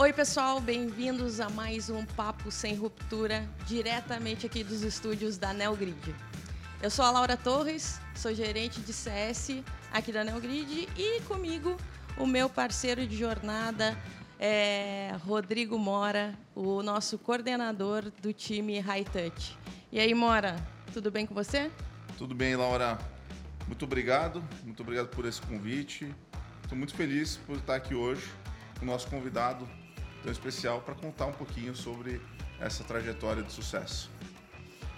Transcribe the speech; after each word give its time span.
Oi, 0.00 0.12
pessoal, 0.12 0.60
bem-vindos 0.60 1.40
a 1.40 1.50
mais 1.50 1.90
um 1.90 2.04
Papo 2.04 2.52
Sem 2.52 2.76
Ruptura, 2.76 3.44
diretamente 3.66 4.46
aqui 4.46 4.62
dos 4.62 4.82
estúdios 4.82 5.36
da 5.36 5.52
Neogrid. 5.52 6.14
Eu 6.80 6.88
sou 6.88 7.04
a 7.04 7.10
Laura 7.10 7.36
Torres, 7.36 8.00
sou 8.14 8.32
gerente 8.32 8.80
de 8.80 8.92
CS 8.92 9.60
aqui 9.92 10.12
da 10.12 10.22
Neogrid 10.22 10.88
e 10.96 11.20
comigo 11.22 11.76
o 12.16 12.28
meu 12.28 12.48
parceiro 12.48 13.04
de 13.08 13.16
jornada, 13.16 13.98
é 14.38 15.16
Rodrigo 15.26 15.76
Mora, 15.76 16.38
o 16.54 16.80
nosso 16.80 17.18
coordenador 17.18 18.12
do 18.22 18.32
time 18.32 18.78
High 18.78 19.04
Touch. 19.04 19.58
E 19.90 19.98
aí, 19.98 20.14
Mora, 20.14 20.64
tudo 20.92 21.10
bem 21.10 21.26
com 21.26 21.34
você? 21.34 21.72
Tudo 22.16 22.36
bem, 22.36 22.54
Laura. 22.54 22.96
Muito 23.66 23.84
obrigado, 23.84 24.44
muito 24.62 24.80
obrigado 24.80 25.08
por 25.08 25.24
esse 25.24 25.42
convite. 25.42 26.14
Estou 26.62 26.78
muito 26.78 26.94
feliz 26.94 27.36
por 27.44 27.56
estar 27.56 27.74
aqui 27.74 27.96
hoje 27.96 28.30
com 28.78 28.84
o 28.84 28.88
nosso 28.88 29.08
convidado 29.08 29.68
tão 30.22 30.32
especial 30.32 30.80
para 30.80 30.94
contar 30.94 31.26
um 31.26 31.32
pouquinho 31.32 31.74
sobre 31.74 32.20
essa 32.60 32.84
trajetória 32.84 33.42
de 33.42 33.52
sucesso. 33.52 34.10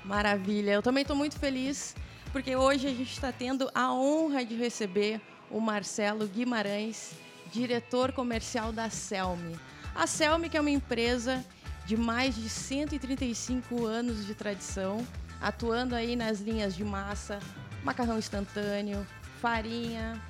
Maravilha, 0.05 0.73
eu 0.73 0.83
também 0.83 1.03
estou 1.03 1.17
muito 1.17 1.39
feliz 1.39 1.95
porque 2.33 2.55
hoje 2.57 2.87
a 2.87 2.91
gente 2.91 3.13
está 3.13 3.33
tendo 3.33 3.71
a 3.75 3.93
honra 3.93 4.45
de 4.45 4.55
receber 4.55 5.21
o 5.51 5.61
Marcelo 5.61 6.27
Guimarães, 6.27 7.13
diretor 7.53 8.13
comercial 8.13 8.73
da 8.73 8.89
Selmi. 8.89 9.59
A 9.95 10.07
Selmi 10.07 10.49
que 10.49 10.57
é 10.57 10.61
uma 10.61 10.71
empresa 10.71 11.45
de 11.85 11.97
mais 11.97 12.37
de 12.37 12.49
135 12.49 13.85
anos 13.85 14.25
de 14.25 14.35
tradição, 14.35 15.05
atuando 15.41 15.95
aí 15.95 16.15
nas 16.15 16.41
linhas 16.41 16.77
de 16.77 16.85
massa, 16.85 17.41
macarrão 17.83 18.19
instantâneo, 18.19 19.05
farinha, 19.41 20.21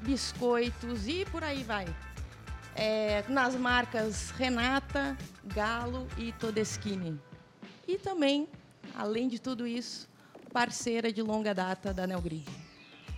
biscoitos 0.00 1.06
e 1.06 1.26
por 1.26 1.44
aí 1.44 1.62
vai. 1.62 1.86
É, 2.74 3.24
nas 3.28 3.54
marcas 3.54 4.30
Renata, 4.30 5.16
Galo 5.44 6.06
e 6.16 6.32
Todeschini. 6.32 7.20
E 7.86 7.98
também, 7.98 8.48
além 8.94 9.28
de 9.28 9.38
tudo 9.38 9.66
isso, 9.66 10.08
parceira 10.52 11.12
de 11.12 11.22
longa 11.22 11.54
data 11.54 11.92
da 11.92 12.06
Neogrid. 12.06 12.46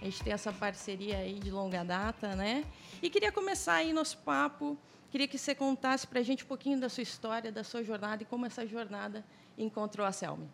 A 0.01 0.05
gente 0.05 0.23
tem 0.25 0.33
essa 0.33 0.53
parceria 0.53 1.19
aí 1.19 1.39
de 1.39 1.51
longa 1.51 1.85
data, 1.85 2.35
né? 2.35 2.65
E 3.01 3.09
queria 3.09 3.31
começar 3.31 3.75
aí 3.75 3.93
nosso 3.93 4.19
papo. 4.19 4.77
Queria 5.11 5.29
que 5.29 5.39
você 5.39 5.55
contasse 5.55 6.07
para 6.07 6.21
a 6.21 6.23
gente 6.23 6.43
um 6.43 6.47
pouquinho 6.47 6.81
da 6.81 6.89
sua 6.89 7.03
história, 7.03 7.53
da 7.53 7.63
sua 7.63 7.85
jornada 7.85 8.23
e 8.23 8.27
como 8.27 8.47
essa 8.47 8.67
jornada 8.67 9.25
encontrou 9.57 10.07
a 10.07 10.11
Selmi. 10.11 10.51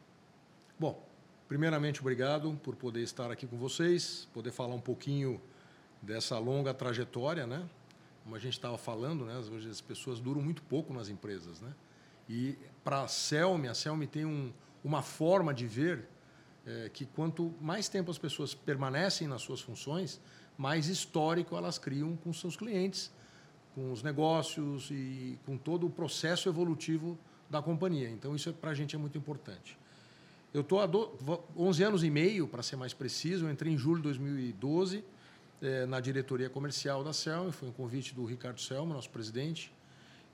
Bom, 0.79 1.03
primeiramente, 1.49 2.01
obrigado 2.01 2.59
por 2.63 2.77
poder 2.77 3.03
estar 3.03 3.31
aqui 3.31 3.47
com 3.47 3.57
vocês, 3.57 4.29
poder 4.35 4.51
falar 4.51 4.75
um 4.75 4.81
pouquinho 4.81 5.41
dessa 6.03 6.39
longa 6.39 6.75
trajetória, 6.75 7.47
né? 7.47 7.65
Como 8.29 8.37
a 8.37 8.39
gente 8.39 8.53
estava 8.53 8.77
falando, 8.77 9.25
né? 9.25 9.39
Hoje 9.39 9.71
as 9.71 9.81
pessoas 9.81 10.21
duram 10.21 10.43
muito 10.43 10.61
pouco 10.65 10.93
nas 10.93 11.09
empresas, 11.09 11.62
né? 11.62 11.73
E 12.29 12.59
para 12.85 13.05
a 13.05 13.09
Selmi, 13.09 13.69
a 13.69 13.73
Selmi 13.73 14.07
tem 14.07 14.27
um, 14.27 14.53
uma 14.85 15.01
forma 15.01 15.55
de 15.55 15.67
ver 15.67 16.07
é, 16.67 16.91
que 16.91 17.07
quanto 17.07 17.55
mais 17.59 17.89
tempo 17.89 18.11
as 18.11 18.19
pessoas 18.19 18.53
permanecem 18.53 19.27
nas 19.27 19.41
suas 19.41 19.62
funções, 19.62 20.20
mais 20.59 20.89
histórico 20.89 21.57
elas 21.57 21.79
criam 21.79 22.19
com 22.19 22.31
seus 22.31 22.55
clientes, 22.55 23.11
com 23.75 23.93
os 23.93 24.03
negócios 24.03 24.91
e 24.91 25.39
com 25.47 25.57
todo 25.57 25.87
o 25.87 25.91
processo 25.91 26.51
evolutivo 26.51 27.19
da 27.48 27.63
companhia. 27.63 28.11
Então, 28.11 28.37
isso 28.37 28.53
para 28.53 28.73
a 28.73 28.75
gente 28.75 28.95
é 28.95 28.98
muito 28.98 29.17
importante. 29.17 29.79
Eu 30.53 30.61
estou 30.61 30.83
há 30.83 30.89
11 31.57 31.83
anos 31.83 32.05
e 32.05 32.11
meio, 32.11 32.47
para 32.47 32.63
ser 32.63 32.77
mais 32.77 32.92
preciso, 32.92 33.47
eu 33.47 33.51
entrei 33.51 33.73
em 33.73 33.79
julho 33.79 33.97
de 33.97 34.02
2012 34.02 35.02
é, 35.61 35.86
na 35.86 36.01
diretoria 36.01 36.48
comercial 36.48 37.02
da 37.02 37.13
Selma, 37.13 37.51
foi 37.51 37.69
um 37.69 37.73
convite 37.73 38.14
do 38.14 38.24
Ricardo 38.24 38.61
Selma, 38.61 38.95
nosso 38.95 39.11
presidente, 39.11 39.73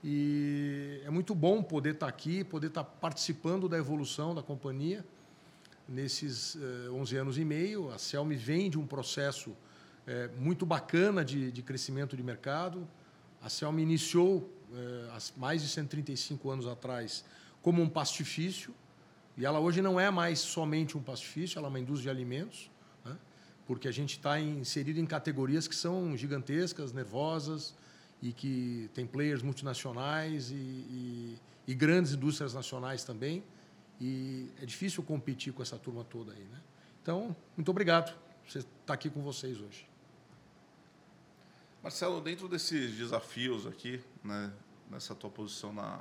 e 0.03 1.01
é 1.03 1.09
muito 1.09 1.33
bom 1.33 1.63
poder 1.63 1.95
estar 1.95 2.07
aqui, 2.07 2.43
poder 2.43 2.67
estar 2.67 2.83
participando 2.83 3.67
da 3.67 3.77
evolução 3.77 4.35
da 4.35 4.43
companhia, 4.43 5.03
nesses 5.87 6.55
eh, 6.55 6.89
11 6.91 7.17
anos 7.17 7.37
e 7.37 7.45
meio. 7.45 7.91
A 7.91 7.97
Celme 7.97 8.35
vem 8.35 8.69
de 8.69 8.77
um 8.77 8.85
processo 8.85 9.55
eh, 10.05 10.29
muito 10.37 10.65
bacana 10.65 11.25
de, 11.25 11.51
de, 11.51 11.61
crescimento 11.63 12.15
de 12.15 12.21
mercado. 12.21 12.87
A 13.41 13.49
Celme 13.49 13.81
iniciou, 13.81 14.51
há 15.11 15.39
mais 15.39 15.61
de 15.61 15.69
135 15.69 16.49
anos 16.49 16.67
atrás, 16.67 17.23
como 17.61 17.81
um 17.81 17.89
pastifício, 17.89 18.73
e 19.37 19.45
ela 19.45 19.59
hoje 19.59 19.81
não 19.81 19.99
é 19.99 20.09
mais 20.09 20.39
somente 20.39 20.97
um 20.97 21.01
pastifício, 21.01 21.57
ela 21.57 21.67
é 21.67 21.69
uma 21.69 21.79
indústria 21.79 22.13
de 22.13 22.17
alimentos? 22.17 22.69
Porque 23.65 23.87
a 23.87 23.91
gente 23.91 24.11
está 24.17 24.39
inserido 24.39 24.99
em 24.99 25.05
categorias 25.05 25.67
que 25.67 25.75
são 25.75 26.15
gigantescas, 26.15 26.93
nervosas, 26.93 27.73
e 28.21 28.31
que 28.31 28.89
tem 28.93 29.05
players 29.05 29.41
multinacionais 29.41 30.49
e, 30.49 30.55
e, 30.55 31.39
e 31.67 31.73
grandes 31.75 32.13
indústrias 32.13 32.53
nacionais 32.53 33.03
também. 33.03 33.43
E 33.99 34.49
é 34.61 34.65
difícil 34.65 35.03
competir 35.03 35.53
com 35.53 35.61
essa 35.61 35.77
turma 35.77 36.03
toda 36.03 36.33
aí, 36.33 36.43
né? 36.43 36.61
Então, 37.01 37.35
muito 37.55 37.69
obrigado 37.69 38.17
por 38.43 38.57
estar 38.57 38.69
tá 38.85 38.93
aqui 38.93 39.09
com 39.09 39.21
vocês 39.21 39.59
hoje. 39.59 39.87
Marcelo, 41.83 42.19
dentro 42.19 42.47
desses 42.47 42.95
desafios 42.95 43.67
aqui, 43.67 44.01
né, 44.23 44.51
nessa 44.89 45.13
tua 45.13 45.29
posição 45.29 45.71
na 45.71 45.99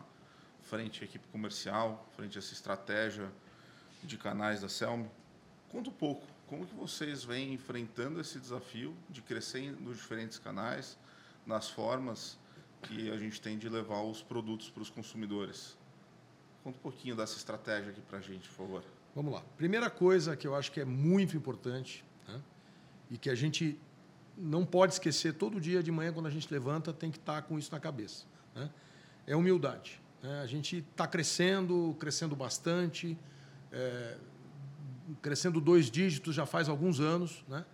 frente 0.63 1.03
à 1.03 1.05
equipe 1.05 1.27
comercial, 1.29 2.09
frente 2.17 2.39
a 2.39 2.41
essa 2.41 2.55
estratégia 2.55 3.31
de 4.03 4.17
canais 4.17 4.63
da 4.63 4.69
Selmi, 4.69 5.11
conta 5.75 5.91
um 5.91 5.93
pouco 5.93 6.25
como 6.47 6.65
que 6.65 6.75
vocês 6.77 7.25
vêm 7.25 7.53
enfrentando 7.53 8.21
esse 8.21 8.39
desafio 8.39 8.95
de 9.11 9.21
crescer 9.21 9.73
nos 9.81 9.97
diferentes 9.97 10.39
canais, 10.39 10.97
nas 11.45 11.69
formas 11.69 12.39
que 12.83 13.11
a 13.11 13.17
gente 13.17 13.41
tem 13.41 13.59
de 13.59 13.69
levar 13.69 14.03
os 14.03 14.23
produtos 14.23 14.71
para 14.71 14.83
os 14.83 14.89
consumidores. 14.89 15.77
Conta 16.63 16.79
um 16.79 16.81
pouquinho 16.81 17.17
dessa 17.17 17.37
estratégia 17.37 17.91
aqui 17.91 18.01
para 18.03 18.19
a 18.19 18.21
gente, 18.21 18.49
por 18.51 18.55
favor. 18.55 18.85
Vamos 19.17 19.33
lá. 19.33 19.43
Primeira 19.57 19.91
coisa 19.91 20.37
que 20.37 20.47
eu 20.47 20.55
acho 20.55 20.71
que 20.71 20.81
é 20.81 20.85
muito 20.85 21.37
importante 21.37 22.05
né, 22.29 22.41
e 23.11 23.19
que 23.19 23.29
a 23.29 23.35
gente 23.35 23.77
não 24.39 24.65
pode 24.65 24.93
esquecer 24.93 25.35
todo 25.35 25.61
dia 25.61 25.83
de 25.83 25.91
manhã, 25.91 26.13
quando 26.13 26.27
a 26.27 26.31
gente 26.31 26.53
levanta, 26.53 26.93
tem 26.93 27.11
que 27.11 27.19
estar 27.19 27.43
com 27.43 27.59
isso 27.59 27.73
na 27.73 27.81
cabeça. 27.81 28.27
Né, 28.55 28.71
é 29.27 29.35
humildade. 29.35 30.01
Né? 30.23 30.41
A 30.41 30.47
gente 30.47 30.79
está 30.89 31.09
crescendo, 31.09 31.97
crescendo 31.99 32.37
bastante, 32.37 33.19
é, 33.73 34.17
crescendo 35.21 35.61
dois 35.61 35.91
dígitos 35.91 36.35
já 36.35 36.47
faz 36.47 36.69
alguns 36.69 37.01
anos, 37.01 37.45
né? 37.49 37.65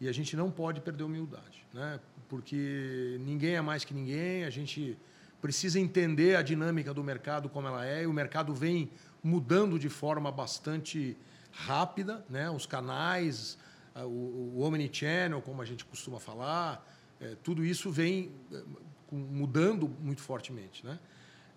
e 0.00 0.08
a 0.08 0.12
gente 0.12 0.36
não 0.36 0.50
pode 0.50 0.80
perder 0.80 1.04
humildade, 1.04 1.66
né? 1.72 2.00
porque 2.28 3.18
ninguém 3.20 3.56
é 3.56 3.60
mais 3.60 3.84
que 3.84 3.94
ninguém, 3.94 4.44
a 4.44 4.50
gente 4.50 4.98
precisa 5.40 5.78
entender 5.78 6.36
a 6.36 6.42
dinâmica 6.42 6.94
do 6.94 7.02
mercado 7.02 7.48
como 7.48 7.66
ela 7.66 7.86
é, 7.86 8.02
e 8.02 8.06
o 8.06 8.12
mercado 8.12 8.54
vem 8.54 8.90
mudando 9.22 9.78
de 9.78 9.88
forma 9.88 10.30
bastante 10.30 11.16
rápida, 11.50 12.24
né? 12.28 12.50
os 12.50 12.66
canais, 12.66 13.58
o, 13.94 14.56
o 14.56 14.60
omnichannel, 14.62 15.42
como 15.42 15.60
a 15.60 15.64
gente 15.64 15.84
costuma 15.84 16.18
falar, 16.18 16.86
é, 17.20 17.36
tudo 17.42 17.64
isso 17.64 17.90
vem 17.90 18.32
é, 18.52 18.62
mudando 19.10 19.88
muito 20.00 20.22
fortemente. 20.22 20.84
Né? 20.84 20.98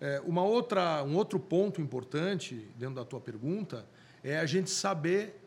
É, 0.00 0.20
uma 0.24 0.42
outra, 0.42 1.02
um 1.02 1.16
outro 1.16 1.38
ponto 1.40 1.80
importante 1.80 2.68
dentro 2.76 2.96
da 2.96 3.04
tua 3.04 3.20
pergunta 3.20 3.86
é 4.28 4.40
a 4.40 4.46
gente 4.46 4.70
saber, 4.70 5.40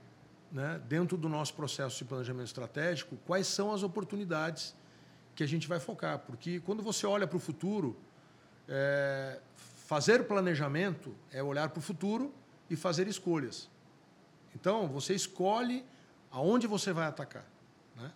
né, 0.49 0.81
dentro 0.87 1.17
do 1.17 1.27
nosso 1.27 1.53
processo 1.53 1.97
de 1.97 2.05
planejamento 2.05 2.47
estratégico, 2.47 3.17
quais 3.27 3.45
são 3.45 3.73
as 3.73 3.83
oportunidades 3.83 4.73
que 5.35 5.43
a 5.43 5.47
gente 5.47 5.67
vai 5.67 5.81
focar. 5.81 6.19
Porque 6.19 6.61
quando 6.61 6.81
você 6.81 7.05
olha 7.05 7.27
para 7.27 7.35
o 7.35 7.39
futuro, 7.41 7.97
é, 8.69 9.37
fazer 9.85 10.23
planejamento 10.23 11.13
é 11.29 11.43
olhar 11.43 11.67
para 11.67 11.79
o 11.79 11.81
futuro 11.81 12.33
e 12.69 12.77
fazer 12.77 13.05
escolhas. 13.05 13.69
Então, 14.55 14.87
você 14.87 15.13
escolhe 15.13 15.85
aonde 16.31 16.65
você 16.65 16.93
vai 16.93 17.07
atacar. 17.07 17.45
Né? 17.97 18.09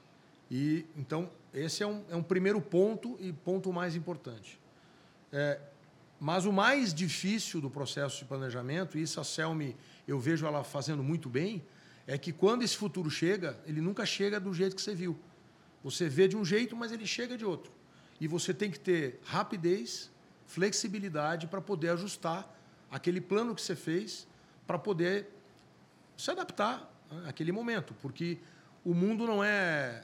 E 0.49 0.85
então 0.95 1.29
esse 1.53 1.83
é 1.83 1.87
um, 1.87 2.05
é 2.09 2.15
um 2.15 2.23
primeiro 2.23 2.61
ponto 2.61 3.17
e 3.19 3.33
ponto 3.33 3.73
mais 3.73 3.97
importante. 3.97 4.57
É, 5.29 5.59
mas 6.23 6.45
o 6.45 6.53
mais 6.53 6.93
difícil 6.93 7.59
do 7.59 7.69
processo 7.69 8.19
de 8.19 8.23
planejamento, 8.23 8.97
e 8.97 9.01
isso 9.01 9.19
a 9.19 9.25
Selmi 9.25 9.75
eu 10.07 10.17
vejo 10.17 10.45
ela 10.45 10.63
fazendo 10.63 11.03
muito 11.03 11.27
bem, 11.27 11.61
é 12.07 12.17
que 12.17 12.31
quando 12.31 12.63
esse 12.63 12.77
futuro 12.77 13.09
chega, 13.09 13.59
ele 13.65 13.81
nunca 13.81 14.05
chega 14.05 14.39
do 14.39 14.53
jeito 14.53 14.73
que 14.73 14.81
você 14.81 14.95
viu. 14.95 15.19
Você 15.83 16.07
vê 16.07 16.25
de 16.29 16.37
um 16.37 16.45
jeito, 16.45 16.77
mas 16.77 16.93
ele 16.93 17.05
chega 17.05 17.37
de 17.37 17.43
outro. 17.43 17.73
E 18.21 18.27
você 18.27 18.53
tem 18.53 18.71
que 18.71 18.79
ter 18.79 19.19
rapidez, 19.25 20.09
flexibilidade 20.47 21.45
para 21.45 21.59
poder 21.59 21.89
ajustar 21.89 22.57
aquele 22.89 23.19
plano 23.19 23.53
que 23.53 23.61
você 23.61 23.75
fez 23.75 24.25
para 24.65 24.79
poder 24.79 25.27
se 26.15 26.31
adaptar 26.31 26.89
àquele 27.27 27.51
momento, 27.51 27.93
porque 28.01 28.37
o 28.85 28.93
mundo 28.93 29.27
não 29.27 29.43
é, 29.43 30.01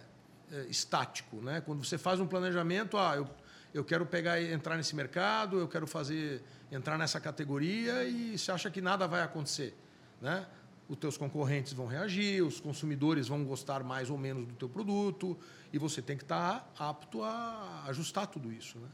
é, 0.51 0.65
estático, 0.65 1.37
né? 1.37 1.61
Quando 1.61 1.81
você 1.81 1.97
faz 1.97 2.19
um 2.19 2.27
planejamento, 2.27 2.97
ah, 2.97 3.15
eu, 3.15 3.29
eu 3.73 3.83
quero 3.83 4.05
pegar 4.05 4.41
entrar 4.41 4.77
nesse 4.77 4.95
mercado, 4.95 5.59
eu 5.59 5.67
quero 5.67 5.85
fazer 5.85 6.41
entrar 6.71 6.97
nessa 6.97 7.19
categoria 7.19 8.03
e 8.03 8.37
você 8.37 8.51
acha 8.51 8.69
que 8.69 8.81
nada 8.81 9.07
vai 9.07 9.21
acontecer, 9.21 9.75
né? 10.21 10.45
Os 10.87 10.97
teus 10.97 11.17
concorrentes 11.17 11.71
vão 11.73 11.85
reagir, 11.85 12.43
os 12.43 12.59
consumidores 12.59 13.27
vão 13.27 13.43
gostar 13.45 13.83
mais 13.83 14.09
ou 14.09 14.17
menos 14.17 14.47
do 14.47 14.55
teu 14.55 14.67
produto 14.67 15.37
e 15.71 15.77
você 15.77 16.01
tem 16.01 16.17
que 16.17 16.23
estar 16.23 16.71
apto 16.77 17.23
a 17.23 17.83
ajustar 17.87 18.25
tudo 18.27 18.51
isso, 18.51 18.79
né? 18.79 18.87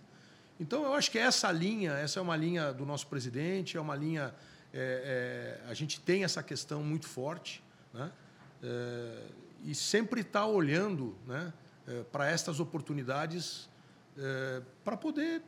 Então, 0.59 0.83
eu 0.83 0.93
acho 0.93 1.11
que 1.11 1.19
essa 1.19 1.51
linha, 1.51 1.91
essa 1.93 2.19
é 2.19 2.21
uma 2.21 2.35
linha 2.35 2.71
do 2.71 2.85
nosso 2.85 3.07
presidente, 3.07 3.75
é 3.75 3.81
uma 3.81 3.95
linha. 3.95 4.33
É, 4.73 5.59
é, 5.63 5.69
a 5.69 5.73
gente 5.73 5.99
tem 5.99 6.23
essa 6.23 6.41
questão 6.41 6.81
muito 6.81 7.07
forte, 7.07 7.61
né? 7.93 8.11
É, 8.63 9.21
e 9.65 9.75
sempre 9.75 10.21
está 10.21 10.45
olhando 10.45 11.17
né, 11.25 11.51
é, 11.87 12.03
para 12.03 12.29
estas 12.29 12.59
oportunidades 12.59 13.69
é, 14.17 14.61
para 14.83 14.97
poder 14.97 15.41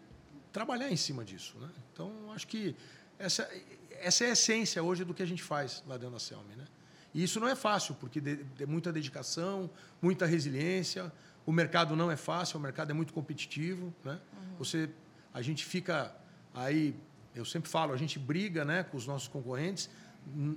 trabalhar 0.52 0.92
em 0.92 0.98
cima 0.98 1.24
disso. 1.24 1.58
Né? 1.60 1.70
Então, 1.94 2.12
acho 2.34 2.48
que 2.48 2.76
essa, 3.20 3.50
essa 3.92 4.26
é 4.26 4.30
a 4.30 4.32
essência 4.32 4.82
hoje 4.82 5.04
do 5.04 5.14
que 5.14 5.24
a 5.24 5.26
gente 5.26 5.44
faz 5.44 5.84
lá 5.88 5.98
dentro 5.98 6.14
da 6.14 6.20
Selmi. 6.20 6.56
Né? 6.56 6.66
E 7.14 7.24
isso 7.24 7.40
não 7.40 7.48
é 7.48 7.56
fácil, 7.56 7.96
porque 7.96 8.22
é 8.60 8.66
muita 8.66 8.92
dedicação, 8.92 9.70
muita 10.02 10.26
resiliência. 10.26 11.12
O 11.46 11.52
mercado 11.52 11.96
não 11.96 12.12
é 12.12 12.18
fácil, 12.18 12.60
o 12.60 12.62
mercado 12.62 12.92
é 12.92 12.94
muito 12.94 13.14
competitivo. 13.14 13.94
Né? 14.04 14.14
Uhum. 14.14 14.58
Você, 14.60 14.90
a 15.34 15.42
gente 15.42 15.66
fica 15.66 16.16
aí, 16.54 16.96
eu 17.36 17.46
sempre 17.46 17.70
falo, 17.70 17.94
a 17.94 17.98
gente 17.98 18.20
briga 18.20 18.66
né, 18.66 18.84
com 18.84 18.98
os 18.98 19.08
nossos 19.08 19.28
concorrentes 19.28 19.90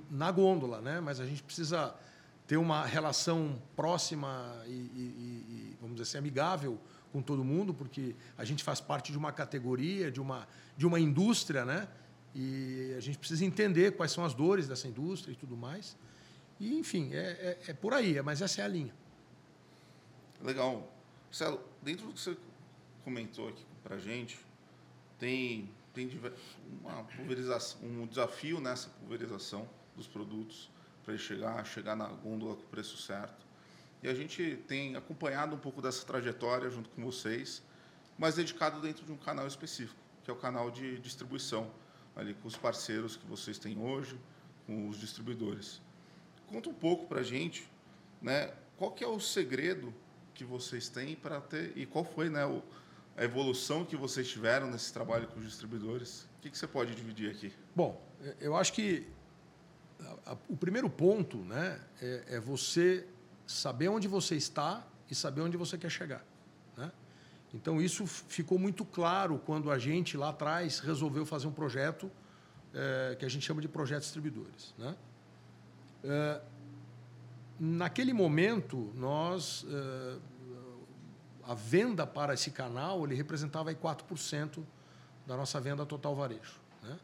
na 0.09 0.31
gôndola, 0.31 0.81
né? 0.81 0.99
mas 0.99 1.19
a 1.19 1.25
gente 1.25 1.41
precisa 1.41 1.95
ter 2.45 2.57
uma 2.57 2.85
relação 2.85 3.61
próxima 3.75 4.61
e, 4.65 4.71
e, 4.71 4.75
e, 4.75 5.77
vamos 5.79 5.95
dizer 5.95 6.09
assim, 6.09 6.17
amigável 6.17 6.77
com 7.11 7.21
todo 7.21 7.43
mundo, 7.43 7.73
porque 7.73 8.15
a 8.37 8.45
gente 8.45 8.63
faz 8.63 8.79
parte 8.79 9.11
de 9.11 9.17
uma 9.17 9.31
categoria, 9.31 10.11
de 10.11 10.21
uma, 10.21 10.47
de 10.77 10.85
uma 10.85 10.99
indústria, 10.99 11.65
né? 11.65 11.87
E 12.33 12.93
a 12.97 12.99
gente 13.01 13.17
precisa 13.17 13.45
entender 13.45 13.91
quais 13.91 14.11
são 14.11 14.23
as 14.23 14.33
dores 14.33 14.67
dessa 14.67 14.87
indústria 14.87 15.33
e 15.33 15.35
tudo 15.35 15.57
mais. 15.57 15.97
E, 16.59 16.77
enfim, 16.77 17.13
é, 17.13 17.57
é, 17.65 17.71
é 17.71 17.73
por 17.73 17.93
aí, 17.93 18.21
mas 18.21 18.41
essa 18.41 18.61
é 18.61 18.65
a 18.65 18.67
linha. 18.67 18.93
Legal. 20.41 20.91
Marcelo, 21.25 21.61
dentro 21.81 22.07
do 22.07 22.13
que 22.13 22.19
você 22.19 22.37
comentou 23.03 23.49
aqui 23.49 23.65
para 23.83 23.97
gente, 23.97 24.39
tem, 25.17 25.69
tem 25.93 26.09
uma 26.81 27.03
pulverização, 27.03 27.81
um 27.81 28.05
desafio 28.05 28.59
nessa 28.59 28.89
pulverização 28.89 29.67
dos 29.95 30.07
produtos 30.07 30.69
para 31.03 31.13
ele 31.13 31.21
chegar, 31.21 31.65
chegar 31.65 31.95
na 31.95 32.07
gôndola 32.07 32.55
com 32.55 32.63
o 32.63 32.67
preço 32.67 32.97
certo. 32.97 33.45
E 34.03 34.09
a 34.09 34.13
gente 34.13 34.57
tem 34.67 34.95
acompanhado 34.95 35.55
um 35.55 35.59
pouco 35.59 35.81
dessa 35.81 36.05
trajetória 36.05 36.69
junto 36.69 36.89
com 36.89 37.03
vocês, 37.03 37.61
mas 38.17 38.35
dedicado 38.35 38.81
dentro 38.81 39.05
de 39.05 39.11
um 39.11 39.17
canal 39.17 39.45
específico, 39.47 39.99
que 40.23 40.31
é 40.31 40.33
o 40.33 40.37
canal 40.37 40.71
de 40.71 40.97
distribuição 40.99 41.71
ali 42.15 42.33
com 42.33 42.47
os 42.47 42.57
parceiros 42.57 43.15
que 43.15 43.25
vocês 43.27 43.57
têm 43.57 43.79
hoje, 43.79 44.19
com 44.65 44.87
os 44.89 44.99
distribuidores. 44.99 45.81
Conta 46.47 46.69
um 46.69 46.73
pouco 46.73 47.07
para 47.07 47.21
a 47.21 47.23
gente, 47.23 47.69
né? 48.21 48.53
Qual 48.77 48.91
que 48.91 49.03
é 49.03 49.07
o 49.07 49.19
segredo 49.19 49.93
que 50.33 50.43
vocês 50.43 50.89
têm 50.89 51.15
para 51.15 51.39
ter 51.39 51.71
e 51.77 51.85
qual 51.85 52.03
foi, 52.03 52.29
né, 52.29 52.45
o, 52.45 52.63
a 53.15 53.23
evolução 53.23 53.85
que 53.85 53.95
vocês 53.95 54.27
tiveram 54.27 54.69
nesse 54.71 54.91
trabalho 54.91 55.27
com 55.27 55.39
os 55.39 55.45
distribuidores? 55.45 56.23
O 56.37 56.41
que, 56.41 56.49
que 56.49 56.57
você 56.57 56.67
pode 56.67 56.95
dividir 56.95 57.29
aqui? 57.29 57.53
Bom, 57.75 58.01
eu 58.39 58.55
acho 58.55 58.73
que 58.73 59.07
a, 59.99 60.31
a, 60.31 60.37
o 60.49 60.57
primeiro 60.57 60.89
ponto, 60.89 61.37
né, 61.37 61.79
é, 62.01 62.23
é 62.29 62.39
você 62.39 63.07
saber 63.45 63.89
onde 63.89 64.07
você 64.07 64.35
está 64.35 64.85
e 65.09 65.15
saber 65.15 65.41
onde 65.41 65.57
você 65.57 65.77
quer 65.77 65.89
chegar. 65.89 66.23
Então, 67.53 67.81
isso 67.81 68.07
ficou 68.07 68.57
muito 68.57 68.85
claro 68.85 69.37
quando 69.39 69.69
a 69.69 69.77
gente, 69.77 70.15
lá 70.15 70.29
atrás, 70.29 70.79
resolveu 70.79 71.25
fazer 71.25 71.47
um 71.47 71.51
projeto 71.51 72.09
é, 72.73 73.15
que 73.19 73.25
a 73.25 73.29
gente 73.29 73.45
chama 73.45 73.61
de 73.61 73.67
projeto 73.67 74.01
distribuidores. 74.01 74.73
Né? 74.77 74.95
É, 76.03 76.41
naquele 77.59 78.13
momento, 78.13 78.91
nós, 78.95 79.65
é, 79.69 80.17
a 81.43 81.53
venda 81.53 82.07
para 82.07 82.33
esse 82.33 82.51
canal 82.51 83.03
ele 83.03 83.15
representava 83.15 83.69
aí 83.69 83.75
4% 83.75 84.63
da 85.27 85.35
nossa 85.35 85.59
venda 85.59 85.85
total 85.85 86.15
varejo. 86.15 86.59
Né? 86.81 86.99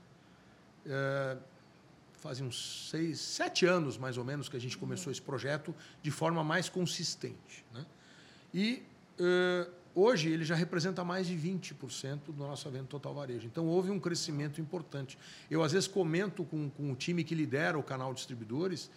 Fazia 2.17 2.45
uns 2.45 2.89
seis, 2.89 3.19
sete 3.19 3.65
anos, 3.65 3.97
mais 3.97 4.17
ou 4.17 4.25
menos, 4.25 4.49
que 4.49 4.57
a 4.57 4.59
gente 4.59 4.77
começou 4.77 5.11
esse 5.11 5.21
projeto 5.21 5.73
de 6.01 6.11
forma 6.11 6.43
mais 6.43 6.67
consistente. 6.67 7.65
Né? 7.73 7.85
E 8.53 8.83
é, 9.19 9.67
Hoje 9.99 10.29
ele 10.29 10.45
já 10.45 10.53
representa 10.53 11.03
mais 11.03 11.25
de 11.25 11.35
20% 11.35 12.25
do 12.27 12.33
nosso 12.33 12.69
venda 12.69 12.85
total 12.85 13.15
varejo. 13.15 13.47
Então 13.47 13.65
houve 13.65 13.89
um 13.89 13.99
crescimento 13.99 14.61
importante. 14.61 15.17
Eu 15.49 15.63
às 15.63 15.71
vezes 15.71 15.87
comento 15.87 16.43
com, 16.43 16.69
com 16.69 16.91
o 16.91 16.95
time 16.95 17.23
que 17.23 17.33
lidera 17.33 17.79
o 17.79 17.81
canal 17.81 18.13
distribuidores, 18.13 18.91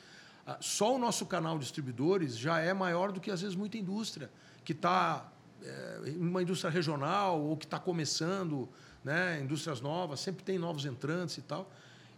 ah, 0.47 0.59
só 0.61 0.95
o 0.95 0.99
nosso 0.99 1.25
canal 1.25 1.59
distribuidores 1.59 2.37
já 2.37 2.61
é 2.61 2.75
maior 2.75 3.13
do 3.13 3.19
que 3.19 3.31
às 3.31 3.41
vezes 3.41 3.57
muita 3.57 3.79
indústria 3.79 4.31
que 4.63 4.73
está 4.73 5.27
é, 5.63 6.15
uma 6.19 6.43
indústria 6.43 6.71
regional 6.71 7.41
ou 7.41 7.57
que 7.57 7.65
está 7.65 7.79
começando, 7.79 8.69
né, 9.03 9.41
indústrias 9.41 9.81
novas, 9.81 10.21
sempre 10.21 10.45
tem 10.45 10.59
novos 10.59 10.85
entrantes 10.85 11.39
e 11.39 11.43
tal. 11.43 11.73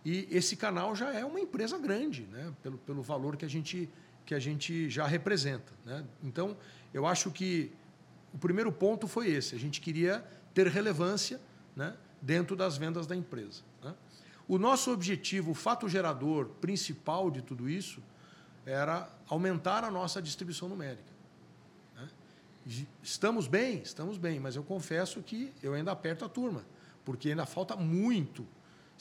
E 0.04 0.26
esse 0.31 0.56
canal 0.56 0.96
já 0.96 1.12
é 1.12 1.25
uma 1.25 1.40
empresa 1.40 1.78
grande, 1.78 2.22
né, 2.22 2.52
pelo, 2.62 2.78
pelo 2.78 3.02
valor 3.02 3.37
que 3.37 3.44
a 3.44 3.49
gente 3.49 3.88
que 4.25 4.37
a 4.37 4.38
gente 4.38 4.88
já 4.88 5.04
representa, 5.04 5.72
né? 5.84 6.04
Então 6.22 6.56
eu 6.94 7.06
acho 7.06 7.31
que 7.31 7.72
o 8.32 8.38
primeiro 8.38 8.72
ponto 8.72 9.06
foi 9.06 9.28
esse: 9.31 9.54
a 9.54 9.58
gente 9.58 9.81
queria 9.81 10.25
ter 10.54 10.66
relevância 10.66 11.40
né, 11.75 11.96
dentro 12.20 12.56
das 12.56 12.76
vendas 12.76 13.06
da 13.06 13.16
empresa. 13.16 13.62
Né? 13.82 13.94
O 14.49 14.58
nosso 14.58 14.93
objetivo, 14.93 15.52
o 15.52 15.54
fato 15.54 15.88
gerador 15.88 16.46
principal 16.60 17.31
de 17.31 17.43
tudo 17.43 17.69
isso, 17.69 18.02
era 18.64 19.08
aumentar 19.28 19.84
a 19.84 19.90
nossa 19.90 20.20
distribuição 20.20 20.69
numérica. 20.69 21.12
Né? 21.96 22.08
Estamos 23.02 23.46
bem, 23.46 23.82
estamos 23.82 24.19
bem, 24.19 24.38
mas 24.38 24.56
eu 24.56 24.62
confesso 24.62 25.22
que 25.22 25.52
eu 25.62 25.75
ainda 25.75 25.93
aperto 25.93 26.25
a 26.25 26.28
turma, 26.28 26.64
porque 27.04 27.31
ainda 27.31 27.46
falta 27.46 27.76
muito. 27.76 28.46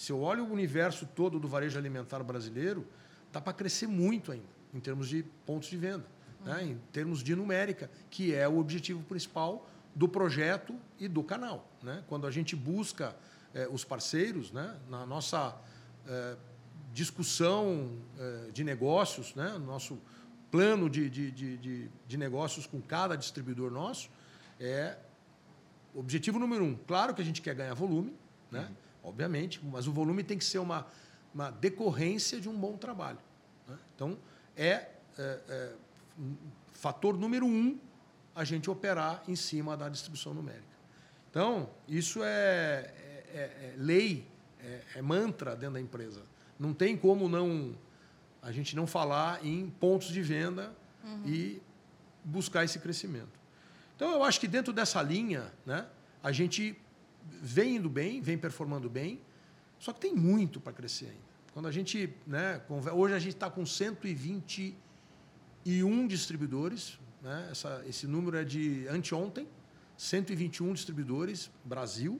Se 0.02 0.12
eu 0.12 0.22
olho 0.22 0.46
o 0.46 0.52
universo 0.52 1.06
todo 1.06 1.40
do 1.40 1.48
varejo 1.48 1.78
alimentar 1.78 2.24
brasileiro, 2.24 2.88
dá 3.32 3.40
para 3.40 3.54
crescer 3.54 3.88
muito 3.88 4.32
ainda, 4.32 4.46
em 4.74 4.80
termos 4.80 5.08
de 5.08 5.24
pontos 5.46 5.70
de 5.70 5.78
venda 5.78 6.06
né, 6.44 6.64
em 6.64 6.78
termos 6.92 7.24
de 7.24 7.36
numérica, 7.36 7.90
que 8.10 8.34
é 8.34 8.48
o 8.48 8.58
objetivo 8.58 9.02
principal 9.04 9.68
do 9.94 10.08
projeto 10.08 10.76
e 11.00 11.08
do 11.08 11.24
canal. 11.24 11.70
Né? 11.82 12.04
Quando 12.08 12.26
a 12.26 12.32
gente 12.32 12.56
busca 12.56 13.16
eh, 13.54 13.68
os 13.72 13.84
parceiros, 13.84 14.52
né, 14.52 14.76
na 14.90 15.06
nossa 15.06 15.56
eh, 16.08 16.36
discussão 16.94 17.92
eh, 18.18 18.50
de 18.54 18.64
negócios, 18.64 19.36
né, 19.36 19.52
no 19.54 19.66
nosso 19.66 20.00
plano 20.50 20.90
de, 20.90 21.10
de, 21.10 21.32
de, 21.32 21.90
de, 22.08 22.18
negócios 22.18 22.66
com 22.66 22.82
cada 22.82 23.16
distribuidor 23.16 23.72
nosso, 23.72 24.10
é 24.60 24.98
objetivo 25.94 26.40
número 26.40 26.64
um. 26.64 26.76
Claro 26.76 27.14
que 27.14 27.22
a 27.22 27.26
gente 27.26 27.42
quer 27.42 27.56
ganhar 27.56 27.74
volume, 27.74 28.14
né, 28.50 28.62
uhum. 28.62 28.76
Obviamente, 29.04 29.60
mas 29.64 29.88
o 29.88 29.92
volume 29.92 30.24
tem 30.24 30.38
que 30.38 30.46
ser 30.46 30.60
uma, 30.60 30.88
uma 31.34 31.50
decorrência 31.50 32.40
de 32.40 32.48
um 32.50 32.58
bom 32.58 32.78
trabalho. 32.78 33.20
Né? 33.68 33.78
Então, 33.96 34.18
é, 34.56 34.90
é, 35.18 35.40
é 35.50 35.74
fator 36.72 37.18
número 37.18 37.46
um 37.46 37.80
a 38.36 38.44
gente 38.44 38.70
operar 38.70 39.24
em 39.28 39.36
cima 39.36 39.76
da 39.78 39.90
distribuição 39.90 40.34
numérica. 40.34 40.72
Então, 41.30 41.70
isso 41.88 42.24
é, 42.24 42.28
é, 42.28 43.26
é, 43.34 43.40
é 43.40 43.74
lei, 43.78 44.28
é, 44.60 44.82
é, 44.96 45.02
mantra 45.02 45.56
dentro 45.56 45.76
da 45.76 45.82
empresa. 45.82 46.24
Não 46.60 46.74
tem 46.74 46.98
como 46.98 47.30
não 47.30 47.76
a 48.42 48.52
gente 48.52 48.76
não 48.76 48.88
falar 48.88 49.46
em 49.46 49.70
pontos 49.70 50.08
de 50.08 50.22
venda 50.22 50.74
uhum. 51.04 51.24
e 51.26 51.62
buscar 52.24 52.64
esse 52.64 52.80
crescimento. 52.80 53.40
Então, 53.96 54.12
eu 54.12 54.24
acho 54.24 54.40
que 54.40 54.48
dentro 54.48 54.74
dessa 54.74 55.02
linha, 55.02 55.52
né, 55.66 55.86
a 56.24 56.32
gente 56.32 56.76
vem 57.30 57.76
indo 57.78 57.90
bem, 57.90 58.22
vem 58.22 58.38
performando 58.38 58.90
bem, 58.90 59.22
só 59.80 59.92
que 59.94 60.00
tem 60.00 60.16
muito 60.16 60.60
para 60.60 60.74
crescer 60.74 61.08
ainda. 61.08 61.32
Quando 61.54 61.68
a 61.68 61.72
gente, 61.72 62.14
né, 62.26 62.62
hoje 62.94 63.14
a 63.14 63.20
gente 63.20 63.34
está 63.34 63.50
com 63.50 63.66
120 63.66 64.76
e 65.66 65.84
um 65.84 66.08
distribuidores. 66.08 67.00
Né? 67.22 67.50
Essa, 67.52 67.84
esse 67.88 68.08
número 68.08 68.38
é 68.38 68.44
de 68.44 68.88
anteontem, 68.88 69.48
121 69.98 70.74
distribuidores, 70.74 71.52
Brasil, 71.64 72.20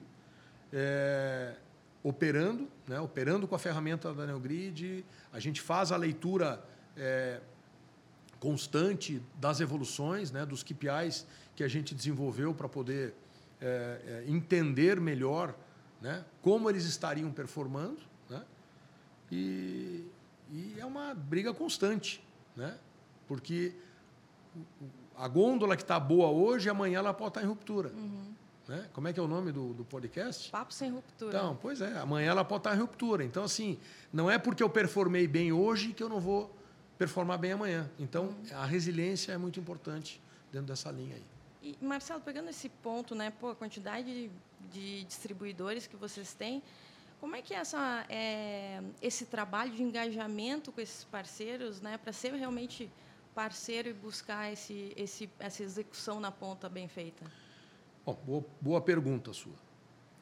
é, 0.72 1.56
operando, 2.02 2.68
né? 2.86 3.00
operando 3.00 3.48
com 3.48 3.54
a 3.54 3.58
ferramenta 3.58 4.12
da 4.14 4.26
Neogrid. 4.26 5.04
A 5.32 5.40
gente 5.40 5.60
faz 5.60 5.90
a 5.90 5.96
leitura 5.96 6.64
é, 6.96 7.40
constante 8.38 9.20
das 9.40 9.60
evoluções, 9.60 10.30
né? 10.30 10.46
dos 10.46 10.62
KPIs 10.62 11.26
que 11.56 11.64
a 11.64 11.68
gente 11.68 11.94
desenvolveu 11.94 12.54
para 12.54 12.68
poder 12.68 13.14
é, 13.62 14.00
é, 14.06 14.24
entender 14.26 15.00
melhor 15.00 15.54
né? 16.00 16.24
como 16.42 16.68
eles 16.68 16.84
estariam 16.84 17.30
performando. 17.30 18.00
Né? 18.28 18.42
E, 19.30 20.06
e 20.50 20.74
é 20.78 20.84
uma 20.84 21.14
briga 21.14 21.54
constante. 21.54 22.22
Né? 22.56 22.76
Porque 23.28 23.72
a 25.16 25.28
gôndola 25.28 25.76
que 25.76 25.82
está 25.82 25.98
boa 26.00 26.28
hoje, 26.28 26.68
amanhã 26.68 26.98
ela 26.98 27.14
pode 27.14 27.30
estar 27.30 27.40
tá 27.40 27.46
em 27.46 27.48
ruptura. 27.48 27.90
Uhum. 27.90 28.34
Né? 28.66 28.88
Como 28.92 29.06
é 29.06 29.12
que 29.12 29.20
é 29.20 29.22
o 29.22 29.28
nome 29.28 29.52
do, 29.52 29.72
do 29.74 29.84
podcast? 29.84 30.50
Papo 30.50 30.74
sem 30.74 30.90
ruptura. 30.90 31.36
Então, 31.36 31.58
pois 31.62 31.80
é, 31.80 31.98
amanhã 31.98 32.30
ela 32.30 32.44
pode 32.44 32.60
estar 32.60 32.70
tá 32.70 32.76
em 32.76 32.80
ruptura. 32.80 33.24
Então, 33.24 33.44
assim, 33.44 33.78
não 34.12 34.30
é 34.30 34.38
porque 34.38 34.62
eu 34.62 34.68
performei 34.68 35.26
bem 35.28 35.52
hoje 35.52 35.92
que 35.92 36.02
eu 36.02 36.08
não 36.08 36.20
vou 36.20 36.54
performar 36.98 37.38
bem 37.38 37.52
amanhã. 37.52 37.88
Então, 37.98 38.24
uhum. 38.24 38.56
a 38.56 38.66
resiliência 38.66 39.32
é 39.32 39.38
muito 39.38 39.60
importante 39.60 40.20
dentro 40.50 40.68
dessa 40.68 40.90
linha 40.90 41.14
aí. 41.14 41.24
E, 41.62 41.76
Marcelo, 41.80 42.20
pegando 42.20 42.50
esse 42.50 42.68
ponto, 42.68 43.14
né, 43.14 43.30
pô, 43.30 43.50
a 43.50 43.54
quantidade 43.54 44.30
de 44.70 45.04
distribuidores 45.04 45.86
que 45.86 45.96
vocês 45.96 46.34
têm, 46.34 46.62
como 47.20 47.36
é 47.36 47.42
que 47.42 47.54
é 47.54 47.58
essa, 47.58 48.04
é, 48.08 48.82
esse 49.00 49.26
trabalho 49.26 49.72
de 49.72 49.82
engajamento 49.82 50.72
com 50.72 50.80
esses 50.80 51.04
parceiros, 51.04 51.80
né, 51.80 51.96
para 51.96 52.12
ser 52.12 52.34
realmente 52.34 52.90
parceiro 53.32 53.88
e 53.88 53.92
buscar 53.92 54.52
esse, 54.52 54.92
esse, 54.96 55.30
essa 55.38 55.62
execução 55.62 56.18
na 56.18 56.32
ponta 56.32 56.68
bem 56.68 56.88
feita? 56.88 57.24
Bom, 58.04 58.18
boa, 58.26 58.44
boa 58.60 58.80
pergunta 58.80 59.32
sua. 59.32 59.54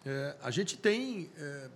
É, 0.05 0.37
a 0.43 0.51
gente 0.51 0.77
tem. 0.77 1.31
É, 1.37 1.71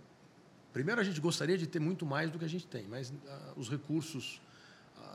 primeiro, 0.73 1.01
a 1.01 1.05
gente 1.05 1.21
gostaria 1.21 1.57
de 1.57 1.67
ter 1.67 1.81
muito 1.81 2.05
mais 2.05 2.31
do 2.31 2.39
que 2.39 2.45
a 2.45 2.49
gente 2.49 2.67
tem, 2.67 2.87
mas 2.87 3.13
ah, 3.27 3.53
os 3.57 3.71
recursos, 3.71 4.41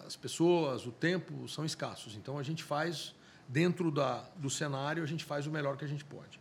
as 0.05 0.15
pessoas, 0.15 0.87
o 0.87 0.91
tempo 0.91 1.47
são 1.47 1.63
escassos. 1.63 2.15
Então, 2.15 2.37
a 2.39 2.43
gente 2.43 2.63
faz, 2.63 3.13
dentro 3.49 3.91
da, 3.91 4.21
do 4.37 4.49
cenário, 4.49 5.03
a 5.03 5.05
gente 5.05 5.25
faz 5.25 5.45
o 5.45 5.51
melhor 5.51 5.75
que 5.75 5.83
a 5.83 5.87
gente 5.87 6.05
pode. 6.05 6.39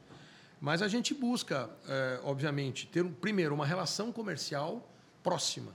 Mas 0.61 0.83
a 0.83 0.87
gente 0.87 1.13
busca, 1.13 1.69
é, 1.89 2.21
obviamente, 2.23 2.87
ter, 2.87 3.05
primeiro, 3.05 3.55
uma 3.55 3.67
relação 3.67 4.13
comercial 4.13 4.89
próxima, 5.23 5.73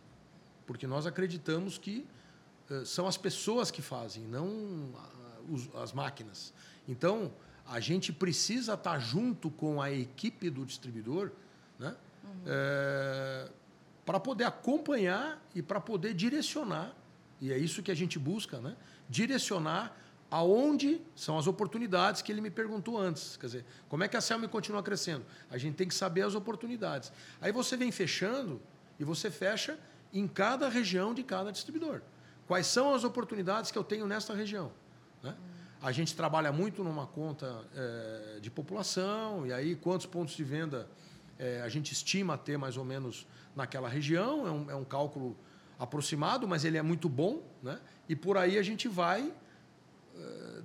porque 0.65 0.87
nós 0.87 1.05
acreditamos 1.05 1.77
que 1.77 2.07
é, 2.69 2.85
são 2.85 3.07
as 3.07 3.17
pessoas 3.17 3.69
que 3.69 3.81
fazem, 3.81 4.23
não 4.23 4.93
as 5.81 5.91
máquinas. 5.91 6.53
Então, 6.87 7.33
a 7.65 7.81
gente 7.81 8.13
precisa 8.13 8.75
estar 8.75 8.99
junto 8.99 9.49
com 9.49 9.81
a 9.81 9.91
equipe 9.91 10.49
do 10.49 10.65
distribuidor 10.65 11.31
né? 11.79 11.95
Uhum. 12.23 12.41
É, 12.45 13.49
para 14.05 14.19
poder 14.19 14.43
acompanhar 14.43 15.41
e 15.55 15.61
para 15.61 15.79
poder 15.79 16.13
direcionar, 16.13 16.93
e 17.39 17.51
é 17.51 17.57
isso 17.57 17.81
que 17.81 17.91
a 17.91 17.95
gente 17.95 18.19
busca, 18.19 18.59
né? 18.59 18.75
direcionar 19.09 19.97
aonde 20.33 20.99
são 21.15 21.37
as 21.37 21.45
oportunidades 21.45 22.23
que 22.23 22.31
ele 22.31 22.41
me 22.41 22.49
perguntou 22.49 22.97
antes. 22.97 23.37
Quer 23.37 23.45
dizer, 23.45 23.65
como 23.87 24.03
é 24.03 24.07
que 24.07 24.17
a 24.17 24.21
Selma 24.21 24.47
continua 24.47 24.81
crescendo? 24.81 25.23
A 25.47 25.59
gente 25.59 25.75
tem 25.75 25.87
que 25.87 25.93
saber 25.93 26.23
as 26.23 26.33
oportunidades. 26.33 27.13
Aí 27.39 27.51
você 27.51 27.77
vem 27.77 27.91
fechando 27.91 28.59
e 28.99 29.03
você 29.03 29.29
fecha 29.29 29.77
em 30.11 30.27
cada 30.27 30.67
região 30.69 31.13
de 31.13 31.21
cada 31.21 31.51
distribuidor. 31.51 32.01
Quais 32.47 32.65
são 32.65 32.95
as 32.95 33.03
oportunidades 33.03 33.69
que 33.69 33.77
eu 33.77 33.83
tenho 33.83 34.07
nesta 34.07 34.33
região? 34.33 34.71
Né? 35.21 35.35
A 35.79 35.91
gente 35.91 36.15
trabalha 36.15 36.51
muito 36.51 36.83
numa 36.83 37.05
conta 37.05 37.63
é, 37.75 38.39
de 38.41 38.49
população, 38.49 39.45
e 39.45 39.53
aí 39.53 39.75
quantos 39.75 40.07
pontos 40.07 40.35
de 40.35 40.43
venda 40.43 40.89
é, 41.37 41.61
a 41.61 41.69
gente 41.69 41.91
estima 41.91 42.39
ter 42.39 42.57
mais 42.57 42.75
ou 42.75 42.83
menos 42.83 43.27
naquela 43.55 43.87
região. 43.87 44.47
É 44.47 44.51
um, 44.51 44.71
é 44.71 44.75
um 44.75 44.83
cálculo 44.83 45.37
aproximado, 45.77 46.47
mas 46.47 46.65
ele 46.65 46.79
é 46.79 46.81
muito 46.81 47.07
bom. 47.07 47.43
Né? 47.61 47.79
E 48.09 48.15
por 48.15 48.35
aí 48.35 48.57
a 48.57 48.63
gente 48.63 48.87
vai 48.87 49.31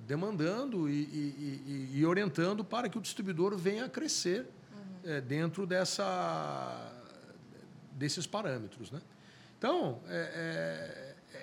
demandando 0.07 0.89
e, 0.89 1.03
e, 1.03 1.91
e, 1.95 2.07
orientando 2.07 2.65
para 2.65 2.89
que 2.89 2.97
o 2.97 3.01
distribuidor 3.01 3.57
venha 3.57 3.85
a 3.85 3.89
crescer 3.89 4.47
uhum. 5.05 5.21
dentro 5.27 5.67
dessa, 5.67 6.93
desses 7.93 8.27
parâmetros. 8.27 8.91
Né? 8.91 9.01
Então, 9.59 10.01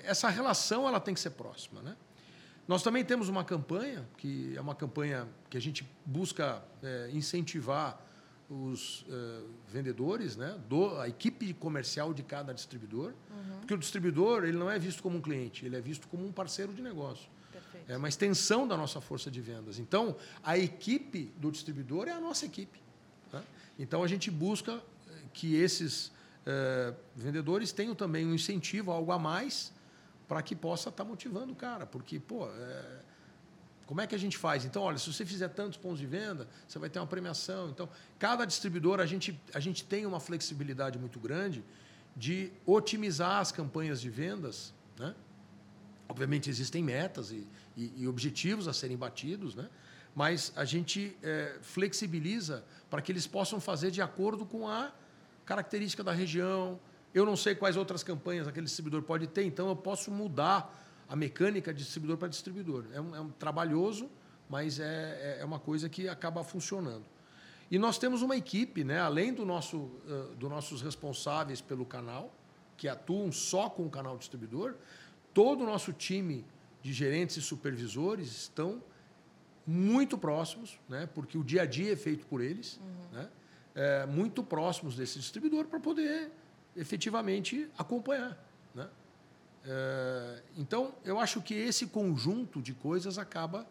essa 0.03 0.29
relação 0.29 0.88
ela 0.88 1.00
tem 1.00 1.13
que 1.13 1.19
ser 1.19 1.31
próxima. 1.31 1.81
Né? 1.81 1.95
Nós 2.67 2.81
também 2.81 3.05
temos 3.05 3.29
uma 3.29 3.43
campanha, 3.43 4.07
que 4.17 4.55
é 4.55 4.62
uma 4.62 4.74
campanha 4.74 5.27
que 5.50 5.57
a 5.57 5.62
gente 5.62 5.88
busca 6.03 6.63
é, 6.81 7.09
incentivar 7.13 8.01
os 8.50 9.05
é, 9.09 9.41
vendedores, 9.67 10.35
né, 10.35 10.55
do, 10.67 11.00
a 11.00 11.07
equipe 11.07 11.53
comercial 11.53 12.13
de 12.13 12.24
cada 12.24 12.53
distribuidor, 12.53 13.13
uhum. 13.29 13.59
porque 13.59 13.74
o 13.74 13.77
distribuidor 13.77 14.43
ele 14.43 14.57
não 14.57 14.69
é 14.69 14.79
visto 14.79 15.01
como 15.01 15.17
um 15.17 15.21
cliente, 15.21 15.65
ele 15.65 15.75
é 15.75 15.81
visto 15.81 16.07
como 16.07 16.25
um 16.25 16.31
parceiro 16.31 16.74
de 16.74 16.81
negócio. 16.81 17.29
É 17.87 17.95
uma 17.97 18.09
extensão 18.09 18.67
da 18.67 18.75
nossa 18.75 18.99
força 18.99 19.29
de 19.29 19.39
vendas. 19.41 19.77
Então, 19.77 20.15
a 20.43 20.57
equipe 20.57 21.31
do 21.37 21.51
distribuidor 21.51 22.07
é 22.07 22.11
a 22.11 22.19
nossa 22.19 22.45
equipe. 22.45 22.79
Né? 23.31 23.43
Então, 23.77 24.03
a 24.03 24.07
gente 24.07 24.31
busca 24.31 24.81
é, 25.07 25.13
que 25.33 25.55
esses 25.55 26.11
é, 26.45 26.93
vendedores 27.15 27.71
tenham 27.71 27.93
também 27.93 28.25
um 28.25 28.33
incentivo, 28.33 28.91
algo 28.91 29.11
a 29.11 29.19
mais, 29.19 29.71
para 30.27 30.41
que 30.41 30.55
possa 30.55 30.89
estar 30.89 31.03
tá 31.03 31.09
motivando 31.09 31.53
o 31.53 31.55
cara. 31.55 31.85
Porque, 31.85 32.19
pô, 32.19 32.47
é... 32.47 32.99
como 33.85 34.01
é 34.01 34.07
que 34.07 34.15
a 34.15 34.17
gente 34.17 34.37
faz? 34.37 34.65
Então, 34.65 34.81
olha, 34.81 34.97
se 34.97 35.11
você 35.11 35.25
fizer 35.25 35.49
tantos 35.49 35.77
pontos 35.77 35.99
de 35.99 36.07
venda, 36.07 36.47
você 36.67 36.79
vai 36.79 36.89
ter 36.89 36.99
uma 36.99 37.07
premiação. 37.07 37.69
Então, 37.69 37.87
cada 38.17 38.45
distribuidor, 38.45 38.99
a 38.99 39.05
gente, 39.05 39.39
a 39.53 39.59
gente 39.59 39.83
tem 39.83 40.05
uma 40.05 40.19
flexibilidade 40.19 40.97
muito 40.97 41.19
grande 41.19 41.63
de 42.15 42.51
otimizar 42.65 43.39
as 43.39 43.51
campanhas 43.51 44.01
de 44.01 44.09
vendas. 44.09 44.73
Né? 44.97 45.13
Obviamente, 46.07 46.50
existem 46.50 46.83
metas 46.83 47.31
e, 47.31 47.47
e, 47.75 48.03
e 48.03 48.07
objetivos 48.07 48.67
a 48.67 48.74
serem 48.74 48.97
batidos, 48.97 49.55
né? 49.55 49.69
mas 50.13 50.53
a 50.55 50.63
gente 50.63 51.15
é, 51.21 51.57
flexibiliza 51.62 52.63
para 52.89 53.01
que 53.01 53.12
eles 53.12 53.27
possam 53.27 53.59
fazer 53.59 53.91
de 53.91 54.01
acordo 54.01 54.45
com 54.45 54.67
a 54.67 54.91
característica 55.45 56.03
da 56.03 56.12
região, 56.12 56.79
eu 57.13 57.25
não 57.25 57.35
sei 57.35 57.55
quais 57.55 57.77
outras 57.77 58.03
campanhas 58.03 58.47
aquele 58.47 58.65
distribuidor 58.65 59.01
pode 59.03 59.27
ter, 59.27 59.43
então 59.43 59.67
eu 59.67 59.75
posso 59.75 60.12
mudar 60.12 60.83
a 61.07 61.15
mecânica 61.15 61.74
de 61.74 61.83
distribuidor 61.83 62.17
para 62.17 62.27
distribuidor. 62.27 62.85
É 62.93 63.00
um, 63.00 63.15
é 63.15 63.21
um 63.21 63.29
trabalhoso, 63.29 64.09
mas 64.50 64.79
é, 64.79 64.83
é, 64.83 65.38
é 65.41 65.45
uma 65.45 65.59
coisa 65.59 65.88
que 65.88 66.09
acaba 66.09 66.43
funcionando. 66.43 67.05
E 67.69 67.79
nós 67.79 67.97
temos 67.97 68.21
uma 68.21 68.35
equipe, 68.35 68.83
né, 68.83 69.00
além 69.00 69.33
do 69.33 69.45
nosso, 69.45 69.77
uh, 69.77 70.35
dos 70.38 70.50
nossos 70.50 70.81
responsáveis 70.81 71.62
pelo 71.62 71.85
canal, 71.85 72.33
que 72.77 72.88
atuam 72.88 73.31
só 73.31 73.69
com 73.69 73.85
o 73.85 73.89
canal 73.89 74.17
distribuidor, 74.17 74.75
todo 75.35 75.65
o 75.65 75.67
nosso 75.67 75.91
time 75.91 76.45
de 76.81 76.93
gerentes 76.93 77.35
e 77.35 77.41
supervisores 77.41 78.31
estão 78.31 78.81
muito 79.67 80.17
próximos, 80.17 80.79
né, 80.87 81.07
porque 81.13 81.37
o 81.37 81.43
dia 81.43 81.63
a 81.63 81.65
dia 81.65 81.91
é 81.91 81.95
feito 81.95 82.25
por 82.25 82.39
eles, 82.39 82.77
uhum. 82.77 83.09
né, 83.11 83.29
é, 83.75 84.05
muito 84.05 84.41
próximos 84.41 84.95
desse 84.95 85.19
distribuidor 85.19 85.65
para 85.65 85.79
poder 85.79 86.31
efetivamente 86.75 87.69
acompanhar. 87.77 88.37
Né? 88.73 88.87
É, 89.65 90.41
então, 90.55 90.95
eu 91.03 91.19
acho 91.19 91.41
que 91.41 91.53
esse 91.53 91.87
conjunto 91.87 92.61
de 92.61 92.73
coisas 92.73 93.17
acaba 93.17 93.67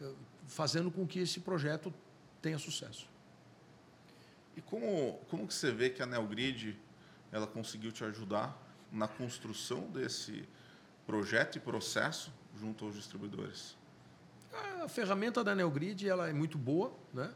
é, 0.00 0.10
fazendo 0.46 0.90
com 0.90 1.06
que 1.06 1.18
esse 1.18 1.40
projeto 1.40 1.92
tenha 2.40 2.58
sucesso. 2.58 3.06
E 4.56 4.62
como, 4.62 5.18
como 5.28 5.46
que 5.46 5.52
você 5.52 5.70
vê 5.70 5.90
que 5.90 6.02
a 6.02 6.06
Neogrid 6.06 6.78
ela 7.30 7.46
conseguiu 7.46 7.92
te 7.92 8.02
ajudar 8.04 8.56
na 8.90 9.08
construção 9.08 9.90
desse 9.90 10.48
projeto 11.06 11.56
e 11.56 11.60
processo 11.60 12.32
junto 12.58 12.84
aos 12.84 12.94
distribuidores? 12.94 13.76
A 14.82 14.88
ferramenta 14.88 15.42
da 15.42 15.54
Neogrid 15.54 16.08
ela 16.08 16.28
é 16.28 16.32
muito 16.32 16.58
boa, 16.58 16.92
né? 17.12 17.32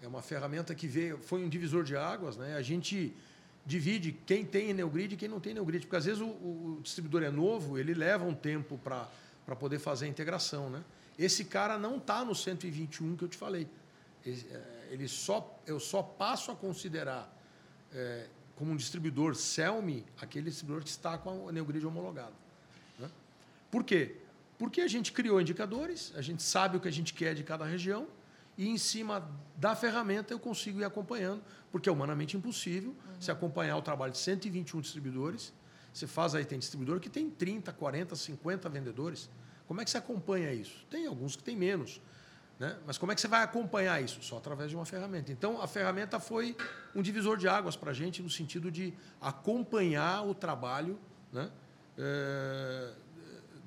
É 0.00 0.06
uma 0.06 0.22
ferramenta 0.22 0.74
que 0.74 0.86
veio, 0.86 1.18
foi 1.18 1.42
um 1.42 1.48
divisor 1.48 1.82
de 1.82 1.96
águas, 1.96 2.36
né? 2.36 2.56
A 2.56 2.62
gente 2.62 3.14
divide 3.66 4.12
quem 4.12 4.44
tem 4.44 4.72
Neogrid 4.72 5.14
e 5.14 5.16
quem 5.16 5.28
não 5.28 5.40
tem 5.40 5.52
Neogrid. 5.52 5.86
Porque 5.86 5.96
às 5.96 6.04
vezes 6.04 6.20
o, 6.20 6.26
o 6.26 6.80
distribuidor 6.82 7.24
é 7.24 7.30
novo, 7.30 7.76
ele 7.76 7.92
leva 7.92 8.24
um 8.24 8.34
tempo 8.34 8.78
para 8.78 9.56
poder 9.56 9.80
fazer 9.80 10.06
a 10.06 10.08
integração. 10.08 10.70
Né? 10.70 10.84
Esse 11.18 11.44
cara 11.44 11.76
não 11.76 11.96
está 11.96 12.24
no 12.24 12.34
121 12.34 13.16
que 13.16 13.24
eu 13.24 13.28
te 13.28 13.36
falei. 13.36 13.68
É, 14.24 14.88
ele 14.90 15.08
só, 15.08 15.60
eu 15.66 15.80
só 15.80 16.02
passo 16.02 16.52
a 16.52 16.56
considerar 16.56 17.32
é, 17.92 18.28
como 18.54 18.70
um 18.70 18.76
distribuidor 18.76 19.34
Selmi 19.34 20.04
aquele 20.20 20.50
distribuidor 20.50 20.84
que 20.84 20.90
está 20.90 21.18
com 21.18 21.48
a 21.48 21.52
Neogrid 21.52 21.84
homologado. 21.84 22.34
Por 23.76 23.84
quê? 23.84 24.16
Porque 24.56 24.80
a 24.80 24.88
gente 24.88 25.12
criou 25.12 25.38
indicadores, 25.38 26.10
a 26.16 26.22
gente 26.22 26.42
sabe 26.42 26.78
o 26.78 26.80
que 26.80 26.88
a 26.88 26.90
gente 26.90 27.12
quer 27.12 27.34
de 27.34 27.44
cada 27.44 27.66
região 27.66 28.06
e 28.56 28.70
em 28.70 28.78
cima 28.78 29.30
da 29.54 29.76
ferramenta 29.76 30.32
eu 30.32 30.38
consigo 30.38 30.80
ir 30.80 30.84
acompanhando, 30.84 31.42
porque 31.70 31.86
é 31.86 31.92
humanamente 31.92 32.38
impossível 32.38 32.92
uhum. 32.92 33.20
se 33.20 33.30
acompanhar 33.30 33.76
o 33.76 33.82
trabalho 33.82 34.12
de 34.12 34.16
121 34.18 34.80
distribuidores. 34.80 35.52
Você 35.92 36.06
faz 36.06 36.34
aí, 36.34 36.42
tem 36.42 36.58
distribuidor 36.58 37.00
que 37.00 37.10
tem 37.10 37.28
30, 37.28 37.70
40, 37.70 38.16
50 38.16 38.66
vendedores. 38.70 39.28
Como 39.68 39.78
é 39.78 39.84
que 39.84 39.90
você 39.90 39.98
acompanha 39.98 40.50
isso? 40.54 40.86
Tem 40.88 41.06
alguns 41.06 41.36
que 41.36 41.42
tem 41.42 41.54
menos. 41.54 42.00
Né? 42.58 42.78
Mas 42.86 42.96
como 42.96 43.12
é 43.12 43.14
que 43.14 43.20
você 43.20 43.28
vai 43.28 43.42
acompanhar 43.42 44.02
isso? 44.02 44.22
Só 44.22 44.38
através 44.38 44.70
de 44.70 44.76
uma 44.76 44.86
ferramenta. 44.86 45.30
Então, 45.30 45.60
a 45.60 45.66
ferramenta 45.66 46.18
foi 46.18 46.56
um 46.94 47.02
divisor 47.02 47.36
de 47.36 47.46
águas 47.46 47.76
para 47.76 47.90
a 47.90 47.94
gente, 47.94 48.22
no 48.22 48.30
sentido 48.30 48.70
de 48.70 48.94
acompanhar 49.20 50.26
o 50.26 50.34
trabalho 50.34 50.98
né? 51.30 51.50
é, 51.98 52.94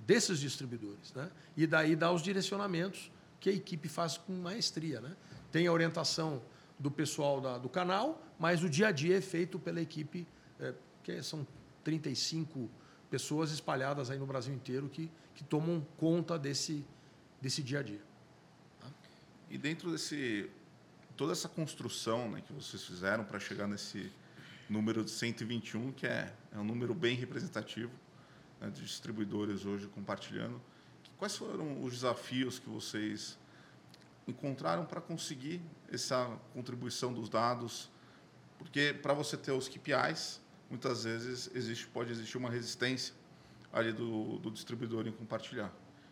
desses 0.10 0.40
distribuidores. 0.40 1.14
Né? 1.14 1.30
E 1.56 1.68
daí 1.68 1.96
dar 1.96 2.12
os 2.12 2.24
direcionamentos 2.24 3.12
que 3.40 3.48
a 3.48 3.54
equipe 3.54 3.88
faz 3.88 4.18
com 4.18 4.34
maestria. 4.34 5.00
Né? 5.00 5.16
Tem 5.52 5.68
a 5.68 5.72
orientação 5.72 6.42
do 6.80 6.90
pessoal 6.90 7.40
da, 7.40 7.60
do 7.60 7.70
canal, 7.70 8.20
mas 8.40 8.64
o 8.64 8.70
dia 8.70 8.88
a 8.88 8.92
dia 8.92 9.20
é 9.20 9.22
feito 9.22 9.60
pela 9.60 9.80
equipe, 9.80 10.28
é, 10.60 10.74
que 11.04 11.22
são 11.22 11.46
35 11.84 12.68
pessoas 13.12 13.52
espalhadas 13.52 14.10
aí 14.10 14.18
no 14.18 14.26
Brasil 14.26 14.52
inteiro 14.52 14.90
que, 14.90 15.12
que 15.36 15.44
tomam 15.44 15.86
conta 15.96 16.40
desse, 16.40 16.84
desse 17.40 17.62
dia 17.62 17.80
a 17.80 17.84
dia. 17.84 18.02
Tá? 18.80 18.88
E 19.48 19.60
dentro 19.60 19.92
desse 19.92 20.50
toda 21.16 21.34
essa 21.34 21.50
construção 21.50 22.32
né, 22.32 22.42
que 22.42 22.52
vocês 22.52 22.84
fizeram 22.84 23.24
para 23.24 23.40
chegar 23.40 23.68
nesse 23.68 24.12
número 24.68 25.04
de 25.04 25.12
121, 25.12 25.92
que 25.92 26.08
é, 26.08 26.34
é 26.52 26.58
um 26.58 26.64
número 26.64 26.96
bem 26.96 27.16
representativo 27.16 27.92
né, 28.60 28.70
de 28.70 28.82
distribuidores 28.82 29.66
hoje 29.66 29.88
compartilhando, 29.88 30.62
Quais 31.20 31.36
foram 31.36 31.84
os 31.84 31.92
desafios 31.92 32.60
que 32.60 32.70
vocês 32.70 33.38
encontraram 34.26 34.86
para 34.86 35.02
conseguir 35.02 35.62
essa 35.92 36.40
contribuição 36.54 37.12
dos 37.14 37.28
dados? 37.28 37.92
Porque 38.58 38.98
para 39.02 39.14
você 39.14 39.36
ter 39.36 39.52
os 39.52 39.68
KPIs, 39.68 40.40
muitas 40.70 41.04
vezes 41.04 41.52
existe, 41.54 41.86
pode 41.88 42.10
existir 42.10 42.38
uma 42.38 42.50
resistência 42.50 43.14
ali 43.74 43.92
do, 43.92 44.40
do 44.40 44.50
distribuidor 44.50 45.06
em 45.08 45.12
compartilhar. 45.12 45.68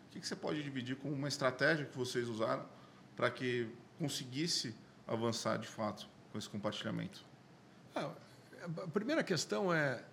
O 0.07 0.09
que, 0.11 0.19
que 0.19 0.27
você 0.27 0.35
pode 0.35 0.61
dividir 0.61 0.97
como 0.97 1.13
uma 1.13 1.29
estratégia 1.29 1.85
que 1.85 1.97
vocês 1.97 2.27
usaram 2.27 2.67
para 3.15 3.31
que 3.31 3.69
conseguisse 3.97 4.75
avançar 5.07 5.57
de 5.57 5.69
fato 5.69 6.09
com 6.33 6.37
esse 6.37 6.49
compartilhamento? 6.49 7.25
Ah, 7.95 8.11
a 8.83 8.87
primeira 8.89 9.23
questão 9.23 9.73
é, 9.73 10.03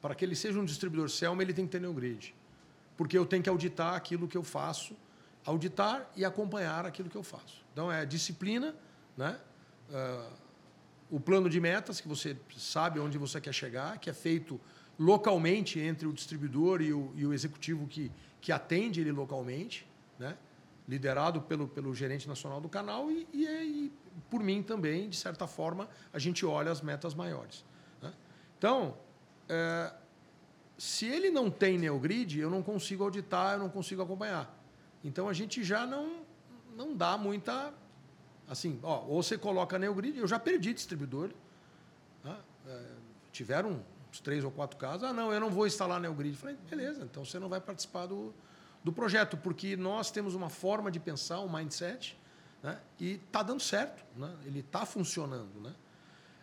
para 0.00 0.14
que 0.14 0.24
ele 0.24 0.34
seja 0.34 0.58
um 0.58 0.64
distribuidor 0.64 1.08
Selma, 1.08 1.42
ele 1.42 1.52
tem 1.52 1.66
que 1.66 1.72
ter 1.72 1.80
NeoGrid. 1.80 2.34
Porque 2.96 3.16
eu 3.16 3.26
tenho 3.26 3.42
que 3.42 3.48
auditar 3.48 3.94
aquilo 3.94 4.26
que 4.26 4.36
eu 4.36 4.42
faço, 4.42 4.96
auditar 5.44 6.10
e 6.16 6.24
acompanhar 6.24 6.86
aquilo 6.86 7.08
que 7.08 7.16
eu 7.16 7.22
faço. 7.22 7.64
Então, 7.72 7.90
é 7.90 8.04
disciplina, 8.04 8.74
né? 9.16 9.38
Uh, 9.88 10.50
o 11.10 11.18
plano 11.18 11.50
de 11.50 11.60
metas, 11.60 12.00
que 12.00 12.06
você 12.06 12.36
sabe 12.56 13.00
onde 13.00 13.18
você 13.18 13.40
quer 13.40 13.52
chegar, 13.52 13.98
que 13.98 14.08
é 14.08 14.12
feito 14.12 14.60
localmente 14.98 15.80
entre 15.80 16.06
o 16.06 16.12
distribuidor 16.12 16.80
e 16.80 16.92
o, 16.92 17.10
e 17.16 17.26
o 17.26 17.32
executivo 17.32 17.86
que, 17.86 18.12
que 18.40 18.52
atende 18.52 19.00
ele 19.00 19.10
localmente, 19.10 19.88
né? 20.18 20.36
liderado 20.86 21.40
pelo, 21.42 21.66
pelo 21.66 21.94
gerente 21.94 22.28
nacional 22.28 22.60
do 22.60 22.68
canal 22.68 23.10
e, 23.10 23.26
e, 23.32 23.44
e, 23.44 23.92
por 24.28 24.42
mim 24.42 24.62
também, 24.62 25.08
de 25.08 25.16
certa 25.16 25.46
forma, 25.46 25.88
a 26.12 26.18
gente 26.18 26.44
olha 26.44 26.70
as 26.70 26.80
metas 26.80 27.14
maiores. 27.14 27.64
Né? 28.02 28.12
Então, 28.58 28.96
é, 29.50 29.92
se 30.78 31.06
ele 31.06 31.28
não 31.28 31.50
tem 31.50 31.76
NeoGrid, 31.76 32.38
eu 32.38 32.48
não 32.48 32.62
consigo 32.62 33.02
auditar, 33.02 33.54
eu 33.54 33.58
não 33.58 33.68
consigo 33.68 34.00
acompanhar. 34.00 34.56
Então, 35.02 35.28
a 35.28 35.32
gente 35.32 35.64
já 35.64 35.84
não, 35.84 36.22
não 36.76 36.96
dá 36.96 37.18
muita... 37.18 37.74
Assim, 38.48 38.78
ó, 38.82 39.04
ou 39.06 39.22
você 39.22 39.36
coloca 39.36 39.78
NeoGrid, 39.78 40.18
eu 40.18 40.26
já 40.26 40.38
perdi 40.38 40.72
distribuidor. 40.72 41.30
Né? 42.22 42.36
É, 42.68 42.82
tiveram 43.32 43.84
uns 44.10 44.20
três 44.20 44.44
ou 44.44 44.50
quatro 44.50 44.76
casos. 44.76 45.02
Ah, 45.02 45.12
não, 45.12 45.32
eu 45.32 45.40
não 45.40 45.50
vou 45.50 45.66
instalar 45.66 46.00
NeoGrid. 46.00 46.36
Falei, 46.36 46.56
beleza, 46.68 47.02
então 47.04 47.24
você 47.24 47.38
não 47.38 47.48
vai 47.48 47.60
participar 47.60 48.06
do, 48.06 48.32
do 48.84 48.92
projeto, 48.92 49.36
porque 49.36 49.76
nós 49.76 50.10
temos 50.10 50.34
uma 50.34 50.48
forma 50.48 50.90
de 50.90 51.00
pensar, 51.00 51.40
um 51.40 51.52
mindset, 51.52 52.16
né? 52.62 52.80
e 52.98 53.12
está 53.14 53.42
dando 53.42 53.60
certo, 53.60 54.04
né? 54.16 54.32
ele 54.44 54.60
está 54.60 54.86
funcionando. 54.86 55.60
Né? 55.60 55.74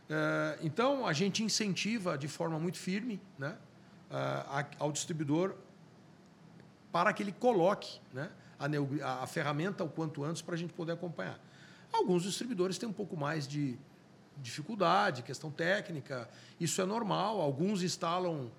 É, 0.09 0.57
então, 0.61 1.05
a 1.05 1.13
gente 1.13 1.43
incentiva 1.43 2.17
de 2.17 2.27
forma 2.27 2.59
muito 2.59 2.77
firme 2.77 3.19
né? 3.37 3.55
ao 4.79 4.91
distribuidor 4.91 5.55
para 6.91 7.11
que 7.11 7.21
ele 7.21 7.33
coloque 7.33 7.99
né? 8.13 8.29
a, 8.57 9.23
a 9.23 9.27
ferramenta 9.27 9.83
o 9.83 9.89
quanto 9.89 10.23
antes 10.23 10.41
para 10.41 10.55
a 10.55 10.57
gente 10.57 10.73
poder 10.73 10.93
acompanhar. 10.93 11.39
Alguns 11.91 12.23
distribuidores 12.23 12.77
têm 12.77 12.87
um 12.87 12.93
pouco 12.93 13.17
mais 13.17 13.47
de 13.47 13.77
dificuldade, 14.37 15.23
questão 15.23 15.51
técnica, 15.51 16.29
isso 16.59 16.81
é 16.81 16.85
normal. 16.85 17.41
Alguns 17.41 17.81
instalam 17.81 18.51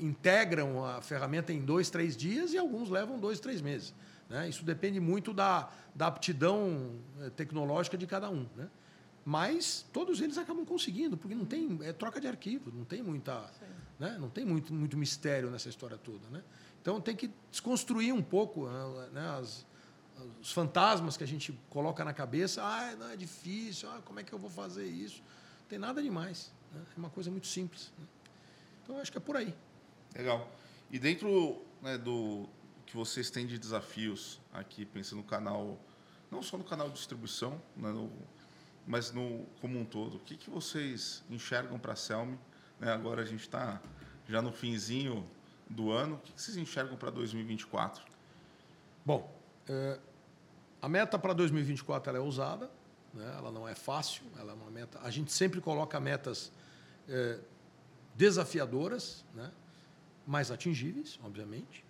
integram 0.00 0.84
a 0.84 1.02
ferramenta 1.02 1.52
em 1.52 1.60
dois, 1.60 1.90
três 1.90 2.16
dias 2.16 2.52
e 2.52 2.58
alguns 2.58 2.88
levam 2.88 3.18
dois, 3.18 3.40
três 3.40 3.60
meses. 3.60 3.94
Né? 4.28 4.48
Isso 4.48 4.64
depende 4.64 5.00
muito 5.00 5.32
da, 5.32 5.68
da 5.94 6.06
aptidão 6.06 6.92
eh, 7.20 7.30
tecnológica 7.30 7.98
de 7.98 8.06
cada 8.06 8.30
um. 8.30 8.46
Né? 8.56 8.68
Mas 9.24 9.86
todos 9.92 10.20
eles 10.20 10.36
acabam 10.36 10.64
conseguindo, 10.64 11.16
porque 11.16 11.34
não 11.34 11.44
tem 11.44 11.78
é 11.82 11.92
troca 11.92 12.20
de 12.20 12.26
arquivo, 12.26 12.72
não 12.72 12.84
tem 12.84 13.02
muita, 13.02 13.48
né? 13.98 14.16
não 14.18 14.28
tem 14.28 14.44
muito, 14.44 14.74
muito 14.74 14.96
mistério 14.96 15.50
nessa 15.50 15.68
história 15.68 15.96
toda. 15.96 16.28
Né? 16.28 16.42
Então 16.80 17.00
tem 17.00 17.14
que 17.14 17.30
desconstruir 17.50 18.12
um 18.12 18.22
pouco 18.22 18.68
eh, 18.68 19.10
né, 19.12 19.38
as, 19.38 19.64
os 20.40 20.50
fantasmas 20.50 21.16
que 21.16 21.22
a 21.22 21.26
gente 21.26 21.56
coloca 21.70 22.04
na 22.04 22.12
cabeça. 22.12 22.62
Ah, 22.64 22.96
não 22.96 23.10
é 23.10 23.16
difícil. 23.16 23.88
Ah, 23.90 24.00
como 24.04 24.18
é 24.18 24.24
que 24.24 24.32
eu 24.32 24.38
vou 24.38 24.50
fazer 24.50 24.86
isso? 24.86 25.22
Não 25.60 25.66
tem 25.68 25.78
nada 25.78 26.02
demais. 26.02 26.52
Né? 26.72 26.82
É 26.96 26.98
uma 26.98 27.10
coisa 27.10 27.30
muito 27.30 27.46
simples. 27.46 27.92
Né? 27.96 28.06
Então, 28.82 28.98
acho 28.98 29.12
que 29.12 29.18
é 29.18 29.20
por 29.20 29.36
aí. 29.36 29.54
Legal. 30.16 30.50
E 30.90 30.98
dentro 30.98 31.62
né, 31.80 31.96
do 31.96 32.48
que 32.84 32.96
vocês 32.96 33.30
têm 33.30 33.46
de 33.46 33.56
desafios 33.56 34.40
aqui, 34.52 34.84
pensando 34.84 35.18
no 35.18 35.24
canal, 35.24 35.78
não 36.30 36.42
só 36.42 36.58
no 36.58 36.64
canal 36.64 36.88
de 36.88 36.94
distribuição, 36.94 37.62
né, 37.76 37.90
no, 37.90 38.10
mas 38.86 39.12
no 39.12 39.46
como 39.60 39.78
um 39.78 39.84
todo, 39.84 40.16
o 40.16 40.20
que, 40.20 40.36
que 40.36 40.50
vocês 40.50 41.22
enxergam 41.30 41.78
para 41.78 41.92
a 41.92 41.96
Selmi? 41.96 42.38
Né, 42.80 42.92
agora 42.92 43.22
a 43.22 43.24
gente 43.24 43.42
está 43.42 43.80
já 44.28 44.42
no 44.42 44.52
finzinho 44.52 45.28
do 45.68 45.90
ano, 45.90 46.16
o 46.16 46.18
que, 46.18 46.32
que 46.32 46.42
vocês 46.42 46.56
enxergam 46.56 46.96
para 46.96 47.10
2024? 47.10 48.04
Bom, 49.04 49.32
é, 49.68 49.98
a 50.80 50.88
meta 50.88 51.18
para 51.18 51.32
2024 51.32 52.10
ela 52.10 52.18
é 52.18 52.20
ousada, 52.20 52.70
né, 53.14 53.34
ela 53.36 53.50
não 53.50 53.68
é 53.68 53.74
fácil, 53.74 54.24
ela 54.38 54.52
é 54.52 54.54
uma 54.54 54.70
meta. 54.70 54.98
A 55.02 55.10
gente 55.10 55.32
sempre 55.32 55.60
coloca 55.60 55.98
metas 56.00 56.52
é, 57.08 57.38
desafiadoras, 58.14 59.24
né? 59.34 59.50
mais 60.26 60.50
atingíveis, 60.50 61.18
obviamente. 61.22 61.84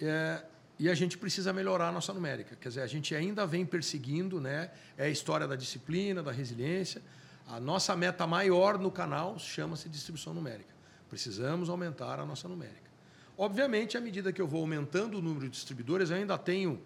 É, 0.00 0.44
e 0.78 0.88
a 0.88 0.94
gente 0.94 1.18
precisa 1.18 1.52
melhorar 1.52 1.88
a 1.88 1.92
nossa 1.92 2.12
numérica. 2.12 2.56
Quer 2.56 2.68
dizer, 2.68 2.82
a 2.82 2.86
gente 2.86 3.14
ainda 3.14 3.44
vem 3.46 3.66
perseguindo, 3.66 4.40
né? 4.40 4.70
é 4.96 5.06
a 5.06 5.08
história 5.08 5.46
da 5.46 5.56
disciplina, 5.56 6.22
da 6.22 6.30
resiliência. 6.30 7.02
A 7.48 7.58
nossa 7.58 7.96
meta 7.96 8.26
maior 8.26 8.78
no 8.78 8.90
canal 8.90 9.38
chama-se 9.38 9.88
distribuição 9.88 10.32
numérica. 10.32 10.72
Precisamos 11.08 11.68
aumentar 11.68 12.20
a 12.20 12.26
nossa 12.26 12.46
numérica. 12.46 12.88
Obviamente, 13.36 13.96
à 13.96 14.00
medida 14.00 14.32
que 14.32 14.40
eu 14.40 14.46
vou 14.46 14.60
aumentando 14.60 15.18
o 15.18 15.22
número 15.22 15.46
de 15.46 15.52
distribuidores, 15.52 16.10
eu 16.10 16.16
ainda 16.16 16.36
tenho 16.36 16.80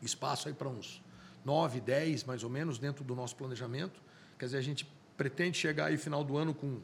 espaço 0.00 0.48
aí 0.48 0.54
para 0.54 0.68
uns 0.68 1.02
9, 1.44 1.80
10, 1.80 2.24
mais 2.24 2.42
ou 2.42 2.50
menos, 2.50 2.78
dentro 2.78 3.04
do 3.04 3.14
nosso 3.14 3.36
planejamento. 3.36 4.00
Quer 4.38 4.46
dizer, 4.46 4.58
a 4.58 4.62
gente 4.62 4.88
pretende 5.16 5.58
chegar 5.58 5.86
aí 5.86 5.96
final 5.96 6.24
do 6.24 6.36
ano 6.36 6.54
com 6.54 6.80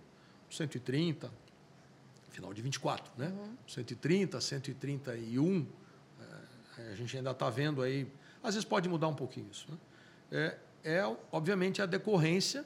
130, 0.51 1.31
final 2.31 2.53
de 2.53 2.62
24, 2.62 3.12
né? 3.16 3.29
Uhum. 3.29 3.57
130, 3.66 4.40
131, 4.40 5.61
é, 5.61 5.80
a 6.93 6.95
gente 6.95 7.16
ainda 7.16 7.31
está 7.31 7.51
vendo 7.51 7.83
aí, 7.83 8.11
às 8.43 8.55
vezes 8.55 8.64
pode 8.64 8.88
mudar 8.88 9.09
um 9.09 9.14
pouquinho 9.14 9.49
isso. 9.51 9.66
Né? 9.71 9.79
É, 10.33 10.97
é, 10.97 11.16
obviamente, 11.31 11.83
a 11.83 11.87
decorrência, 11.87 12.64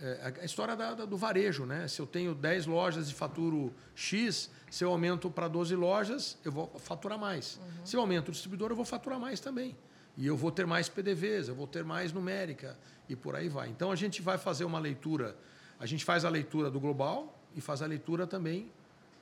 é, 0.00 0.34
a 0.40 0.44
história 0.44 0.74
da, 0.74 0.94
da, 0.94 1.04
do 1.04 1.16
varejo. 1.16 1.66
Né? 1.66 1.86
Se 1.88 2.00
eu 2.00 2.06
tenho 2.06 2.34
10 2.34 2.66
lojas 2.66 3.10
e 3.10 3.14
faturo 3.14 3.72
X, 3.94 4.50
se 4.70 4.84
eu 4.84 4.90
aumento 4.90 5.30
para 5.30 5.48
12 5.48 5.74
lojas, 5.74 6.38
eu 6.44 6.52
vou 6.52 6.72
faturar 6.78 7.18
mais. 7.18 7.56
Uhum. 7.56 7.86
Se 7.86 7.96
eu 7.96 8.00
aumento 8.00 8.28
o 8.28 8.32
distribuidor, 8.32 8.70
eu 8.70 8.76
vou 8.76 8.84
faturar 8.84 9.18
mais 9.18 9.40
também. 9.40 9.76
E 10.16 10.26
eu 10.26 10.36
vou 10.36 10.50
ter 10.50 10.66
mais 10.66 10.88
PDVs, 10.88 11.48
eu 11.48 11.54
vou 11.54 11.66
ter 11.66 11.84
mais 11.84 12.12
numérica 12.12 12.76
e 13.08 13.16
por 13.16 13.34
aí 13.34 13.48
vai. 13.48 13.68
Então, 13.68 13.90
a 13.90 13.96
gente 13.96 14.20
vai 14.20 14.38
fazer 14.38 14.64
uma 14.64 14.78
leitura 14.78 15.36
a 15.82 15.86
gente 15.86 16.04
faz 16.04 16.24
a 16.24 16.28
leitura 16.28 16.70
do 16.70 16.78
global 16.78 17.36
e 17.56 17.60
faz 17.60 17.82
a 17.82 17.86
leitura 17.86 18.24
também 18.24 18.70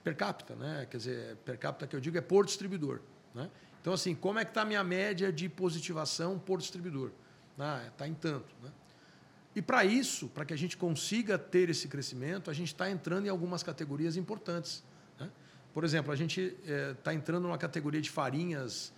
per 0.04 0.14
capita, 0.14 0.54
né? 0.54 0.86
Quer 0.90 0.96
dizer, 0.98 1.36
per 1.36 1.56
capita 1.56 1.86
que 1.86 1.96
eu 1.96 2.00
digo 2.00 2.18
é 2.18 2.20
por 2.20 2.44
distribuidor, 2.44 3.00
né? 3.34 3.50
Então, 3.80 3.92
assim, 3.92 4.14
como 4.14 4.38
é 4.38 4.44
que 4.44 4.50
está 4.50 4.62
a 4.62 4.64
minha 4.64 4.84
média 4.84 5.32
de 5.32 5.48
positivação 5.48 6.38
por 6.38 6.58
distribuidor? 6.58 7.10
Está 7.52 7.76
ah, 7.76 7.90
tá 7.96 8.08
em 8.08 8.14
tanto, 8.14 8.54
né? 8.62 8.70
E 9.54 9.60
para 9.60 9.84
isso, 9.84 10.28
para 10.28 10.44
que 10.44 10.54
a 10.54 10.56
gente 10.56 10.76
consiga 10.76 11.36
ter 11.36 11.68
esse 11.70 11.88
crescimento, 11.88 12.50
a 12.50 12.54
gente 12.54 12.68
está 12.68 12.88
entrando 12.88 13.26
em 13.26 13.28
algumas 13.28 13.62
categorias 13.62 14.16
importantes. 14.16 14.84
Né? 15.18 15.28
Por 15.74 15.82
exemplo, 15.82 16.12
a 16.12 16.16
gente 16.16 16.40
está 16.40 17.10
eh, 17.10 17.14
é, 17.14 17.16
entrando 17.16 17.44
numa 17.44 17.58
categoria 17.58 18.00
de 18.00 18.10
farinhas 18.10 18.92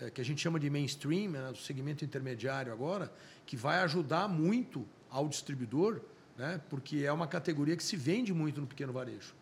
é, 0.00 0.08
que 0.08 0.20
a 0.20 0.24
gente 0.24 0.40
chama 0.40 0.58
de 0.58 0.70
mainstream, 0.70 1.32
né, 1.32 1.52
do 1.52 1.58
segmento 1.58 2.06
intermediário 2.06 2.72
agora, 2.72 3.12
que 3.44 3.54
vai 3.54 3.80
ajudar 3.80 4.28
muito 4.28 4.86
ao 5.10 5.28
distribuidor 5.28 6.00
né? 6.38 6.60
porque 6.70 6.98
é 6.98 7.12
uma 7.12 7.26
categoria 7.26 7.76
que 7.76 7.82
se 7.82 7.96
vende 7.96 8.32
muito 8.32 8.60
no 8.60 8.66
pequeno 8.66 8.92
varejo. 8.92 9.34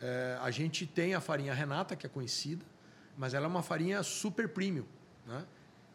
É, 0.00 0.38
a 0.40 0.50
gente 0.50 0.86
tem 0.86 1.14
a 1.14 1.20
farinha 1.20 1.52
Renata, 1.52 1.96
que 1.96 2.06
é 2.06 2.08
conhecida, 2.08 2.64
mas 3.20 3.34
ela 3.34 3.44
é 3.44 3.48
uma 3.48 3.62
farinha 3.62 4.02
super 4.02 4.48
premium, 4.48 4.86
né? 5.26 5.44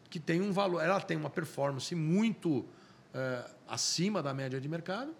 que 0.08 0.20
tem 0.20 0.40
um 0.40 0.52
valor, 0.52 0.80
ela 0.80 1.00
tem 1.00 1.16
uma 1.16 1.28
performance 1.28 1.92
muito 1.92 2.64
é, 3.12 3.50
acima 3.66 4.22
da 4.22 4.32
média 4.32 4.60
de 4.60 4.68
mercado, 4.68 5.12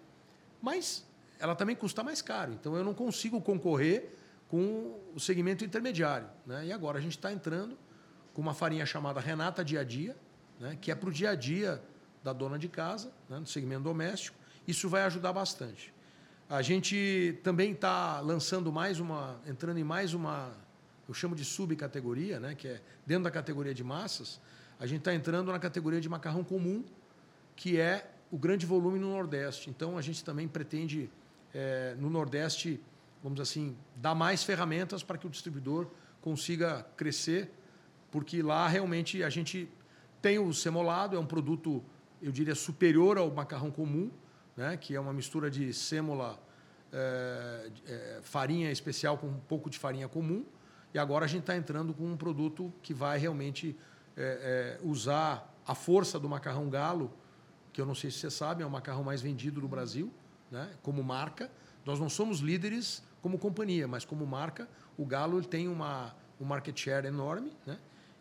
mas 0.63 1.05
ela 1.41 1.57
também 1.57 1.75
custa 1.75 2.05
mais 2.05 2.23
caro. 2.23 2.53
Então 2.53 2.77
eu 2.77 2.85
não 2.85 2.95
consigo 2.95 3.41
concorrer 3.41 4.15
com 4.47 5.01
o 5.17 5.19
segmento 5.19 5.65
intermediário. 5.65 6.29
Né? 6.47 6.67
E 6.67 6.73
agora 6.73 6.99
a 6.99 7.01
gente 7.01 7.17
está 7.17 7.33
entrando 7.33 7.77
com 8.33 8.41
uma 8.41 8.55
farinha 8.55 8.87
chamada 8.87 9.19
Renata 9.19 9.65
Dia 9.65 9.81
a 9.81 9.85
Dia, 9.85 10.17
né? 10.61 10.79
que 10.81 10.93
é 10.93 10.95
para 10.95 11.09
o 11.09 11.13
dia 11.13 11.31
a 11.31 11.35
dia 11.35 11.83
da 12.23 12.33
dona 12.33 12.57
de 12.57 12.69
casa, 12.69 13.13
né? 13.29 13.41
no 13.41 13.47
segmento 13.47 13.83
doméstico 13.83 14.39
isso 14.65 14.89
vai 14.89 15.03
ajudar 15.03 15.33
bastante. 15.33 15.93
A 16.49 16.63
gente 16.63 17.41
também 17.43 17.73
está 17.73 18.21
lançando 18.21 18.73
mais 18.73 19.01
uma, 19.01 19.41
entrando 19.45 19.79
em 19.79 19.85
mais 19.85 20.15
uma, 20.15 20.53
eu 21.09 21.15
chamo 21.15 21.35
de 21.35 21.45
subcategoria, 21.45 22.41
né, 22.41 22.55
que 22.55 22.69
é 22.69 22.81
dentro 23.07 23.25
da 23.25 23.31
categoria 23.31 23.73
de 23.73 23.85
massas, 23.85 24.41
a 24.79 24.87
gente 24.87 24.99
está 24.99 25.15
entrando 25.15 25.51
na 25.51 25.59
categoria 25.59 26.01
de 26.01 26.09
macarrão 26.09 26.45
comum, 26.45 26.85
que 27.55 27.81
é 27.81 28.11
o 28.31 28.37
grande 28.37 28.67
volume 28.67 28.99
no 28.99 29.09
Nordeste. 29.09 29.71
Então 29.71 29.97
a 29.97 30.03
gente 30.03 30.25
também 30.25 30.47
pretende 30.47 31.11
é, 31.55 31.95
no 31.99 32.11
Nordeste, 32.11 32.81
vamos 33.23 33.41
assim, 33.41 33.77
dar 33.97 34.15
mais 34.15 34.43
ferramentas 34.45 35.03
para 35.03 35.17
que 35.17 35.27
o 35.27 35.31
distribuidor 35.31 35.87
consiga 36.21 36.85
crescer, 36.97 37.51
porque 38.11 38.43
lá 38.43 38.67
realmente 38.69 39.23
a 39.23 39.31
gente 39.31 39.69
Tem 40.21 40.39
o 40.39 40.53
semolado, 40.53 41.15
é 41.15 41.21
um 41.21 41.27
produto, 41.27 41.85
eu 42.21 42.33
diria, 42.33 42.55
superior 42.55 43.17
ao 43.17 43.31
macarrão 43.31 43.71
comum, 43.71 44.11
né? 44.57 44.77
que 44.77 44.95
é 44.95 44.99
uma 44.99 45.13
mistura 45.13 45.49
de 45.49 45.73
sêmola, 45.73 46.37
é, 46.93 47.71
é, 47.87 48.21
farinha 48.23 48.73
especial 48.73 49.19
com 49.19 49.29
um 49.29 49.41
pouco 49.41 49.71
de 49.71 49.79
farinha 49.79 50.09
comum. 50.09 50.45
E 50.97 50.99
agora 50.99 51.27
a 51.27 51.29
gente 51.29 51.43
está 51.43 51.55
entrando 51.55 51.93
com 51.93 52.11
um 52.11 52.17
produto 52.17 52.73
que 52.83 52.95
vai 52.95 53.19
realmente 53.19 53.77
é, 54.17 54.81
usar 54.83 55.55
a 55.67 55.75
força 55.75 56.19
do 56.19 56.27
macarrão 56.27 56.71
galo, 56.71 57.13
que 57.71 57.79
eu 57.79 57.85
não 57.85 57.95
sei 57.95 58.11
se 58.11 58.17
você 58.17 58.31
sabe, 58.31 58.63
é 58.63 58.67
o 58.67 58.71
macarrão 58.71 59.05
mais 59.05 59.21
vendido 59.21 59.61
do 59.61 59.69
Brasil, 59.69 60.11
né? 60.51 60.71
como 60.83 61.05
marca. 61.05 61.51
Nós 61.85 62.01
não 62.01 62.09
somos 62.09 62.39
líderes 62.39 63.03
como 63.21 63.37
companhia, 63.37 63.87
mas 63.87 64.07
como 64.07 64.27
marca, 64.27 64.67
o 64.97 65.05
Galo 65.05 65.45
tem 65.45 65.69
uma, 65.69 66.17
um 66.41 66.47
market 66.47 66.75
share 66.81 67.07
enorme. 67.07 67.53
Né? 67.67 67.79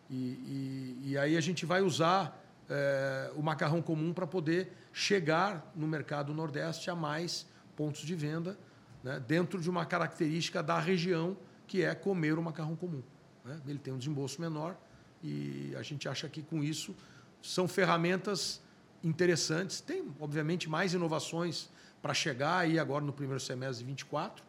E, 0.10 0.16
e, 0.16 1.12
e 1.12 1.18
aí 1.18 1.38
a 1.38 1.42
gente 1.42 1.66
vai 1.66 1.82
usar 1.82 2.38
é, 2.70 3.32
o 3.38 3.42
macarrão 3.42 3.82
comum 3.82 4.12
para 4.12 4.28
poder 4.28 4.74
chegar 4.92 5.72
no 5.74 5.88
mercado 5.88 6.34
nordeste 6.34 6.90
a 6.90 6.96
mais 6.96 7.48
pontos 7.74 8.02
de 8.02 8.16
venda, 8.16 8.60
né? 9.02 9.24
dentro 9.26 9.62
de 9.62 9.70
uma 9.70 9.86
característica 9.86 10.62
da 10.62 10.78
região, 10.78 11.38
que 11.68 11.84
é 11.84 11.94
comer 11.94 12.38
o 12.38 12.42
macarrão 12.42 12.76
comum. 12.76 13.04
Né? 13.44 13.60
Ele 13.68 13.80
tem 13.80 13.94
um 13.94 13.98
desembolso 13.98 14.40
menor 14.42 14.76
e 15.24 15.74
a 15.78 15.82
gente 15.82 16.08
acha 16.08 16.28
que 16.30 16.42
com 16.42 16.64
isso 16.64 16.96
são 17.42 17.68
ferramentas 17.68 18.62
interessantes. 19.04 19.82
Tem, 19.82 20.12
obviamente, 20.20 20.70
mais 20.70 20.94
inovações 20.94 21.70
para 22.02 22.14
chegar 22.14 22.60
aí 22.60 22.78
agora 22.78 23.04
no 23.04 23.14
primeiro 23.14 23.40
semestre 23.40 23.84
de 23.84 23.90
24, 23.90 24.44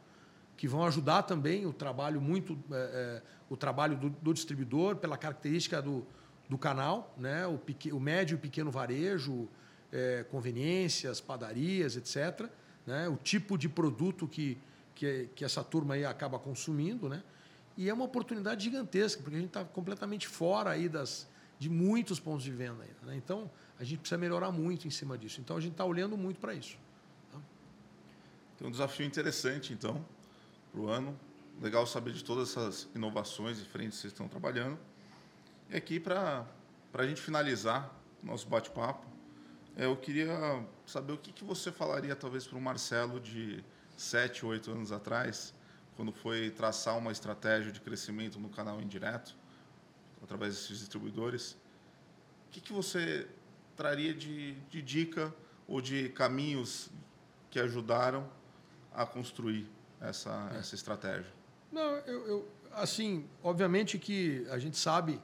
que 0.57 0.67
vão 0.67 0.85
ajudar 0.85 1.23
também 1.23 1.67
o 1.67 1.73
trabalho 1.73 2.21
muito 2.21 2.59
é, 2.71 2.75
é, 2.77 3.23
o 3.49 3.57
trabalho 3.57 3.97
do, 3.97 4.11
do, 4.11 4.35
distribuidor 4.35 4.97
pela 4.97 5.17
característica 5.17 5.81
do, 5.81 6.07
do 6.49 6.59
canal, 6.59 7.15
né? 7.17 7.47
o, 7.47 7.61
o 7.95 8.01
médio 8.01 8.35
e 8.35 8.39
pequeno 8.39 8.71
varejo, 8.71 9.49
é, 9.93 10.25
conveniências, 10.31 11.21
padarias, 11.21 11.97
etc. 11.97 12.49
Né? 12.87 13.09
O 13.09 13.17
tipo 13.17 13.57
de 13.57 13.69
produto 13.69 14.27
que, 14.27 14.59
que, 14.97 15.29
que 15.35 15.45
essa 15.45 15.63
turma 15.63 15.95
aí 15.95 16.05
acaba 16.05 16.39
consumindo, 16.39 17.09
né? 17.09 17.23
E 17.77 17.89
é 17.89 17.95
uma 17.95 18.05
oportunidade 18.05 18.65
gigantesca, 18.65 19.23
porque 19.23 19.37
a 19.37 19.39
gente 19.39 19.51
está 19.51 19.65
completamente 19.65 20.27
fora 20.27 20.71
aí 20.71 20.89
das, 20.89 21.29
de 21.59 21.69
muitos 21.69 22.19
pontos 22.19 22.43
de 22.43 22.51
venda. 22.51 22.83
Ainda, 22.83 23.07
né? 23.13 23.15
Então, 23.17 23.51
a 23.79 23.85
gente 23.85 23.99
precisa 23.99 24.19
melhorar 24.19 24.51
muito 24.51 24.89
em 24.89 24.91
cima 24.91 25.19
disso. 25.19 25.41
Então, 25.41 25.59
a 25.59 25.61
gente 25.61 25.73
está 25.73 25.85
olhando 25.85 26.17
muito 26.17 26.41
para 26.41 26.55
isso. 26.55 26.79
Tá? 27.31 27.39
Tem 28.59 28.67
um 28.67 28.71
desafio 28.71 29.07
interessante, 29.07 29.75
então, 29.75 30.03
para 30.73 30.81
o 30.81 30.89
ano. 30.89 31.15
Legal 31.61 31.87
saber 31.87 32.13
de 32.13 32.25
todas 32.25 32.51
essas 32.51 32.89
inovações 32.95 33.59
diferentes 33.59 33.97
que 33.97 34.03
vocês 34.03 34.13
estão 34.13 34.29
trabalhando. 34.29 34.79
E 35.69 35.77
aqui, 35.77 36.01
para 36.01 36.47
a 36.95 37.07
gente 37.07 37.21
finalizar 37.21 37.95
nosso 38.23 38.49
bate-papo, 38.49 39.07
é, 39.77 39.85
eu 39.85 39.97
queria 39.97 40.65
saber 40.87 41.13
o 41.13 41.19
que, 41.19 41.33
que 41.33 41.45
você 41.45 41.71
falaria, 41.71 42.17
talvez, 42.17 42.47
para 42.47 42.57
o 42.57 42.61
Marcelo 42.61 43.21
de 43.21 43.63
sete, 43.97 44.45
oito 44.45 44.71
anos 44.71 44.93
atrás, 44.93 45.55
quando 45.97 46.13
foi 46.13 46.51
traçar 46.51 46.97
uma 46.99 47.11
estratégia 47.11 47.73
de 47.73 47.81
crescimento 47.81 48.39
no 48.39 48.49
canal 48.49 48.81
indireto, 48.81 49.35
através 50.23 50.55
desses 50.55 50.79
distribuidores. 50.79 51.53
O 52.49 52.51
que, 52.51 52.61
que 52.61 52.73
você 52.73 53.27
traria 53.75 54.13
de, 54.15 54.53
de 54.71 54.83
dica 54.83 55.35
ou 55.67 55.81
de 55.81 56.11
caminhos 56.11 56.91
que 57.51 57.59
ajudaram 57.59 58.29
a 58.95 59.05
construir 59.07 59.69
essa, 60.01 60.51
é. 60.55 60.59
essa 60.59 60.75
estratégia? 60.75 61.33
Não, 61.73 61.97
eu, 61.99 62.27
eu, 62.27 62.49
assim, 62.73 63.27
obviamente 63.43 63.99
que 63.99 64.47
a 64.51 64.59
gente 64.59 64.77
sabe 64.77 65.21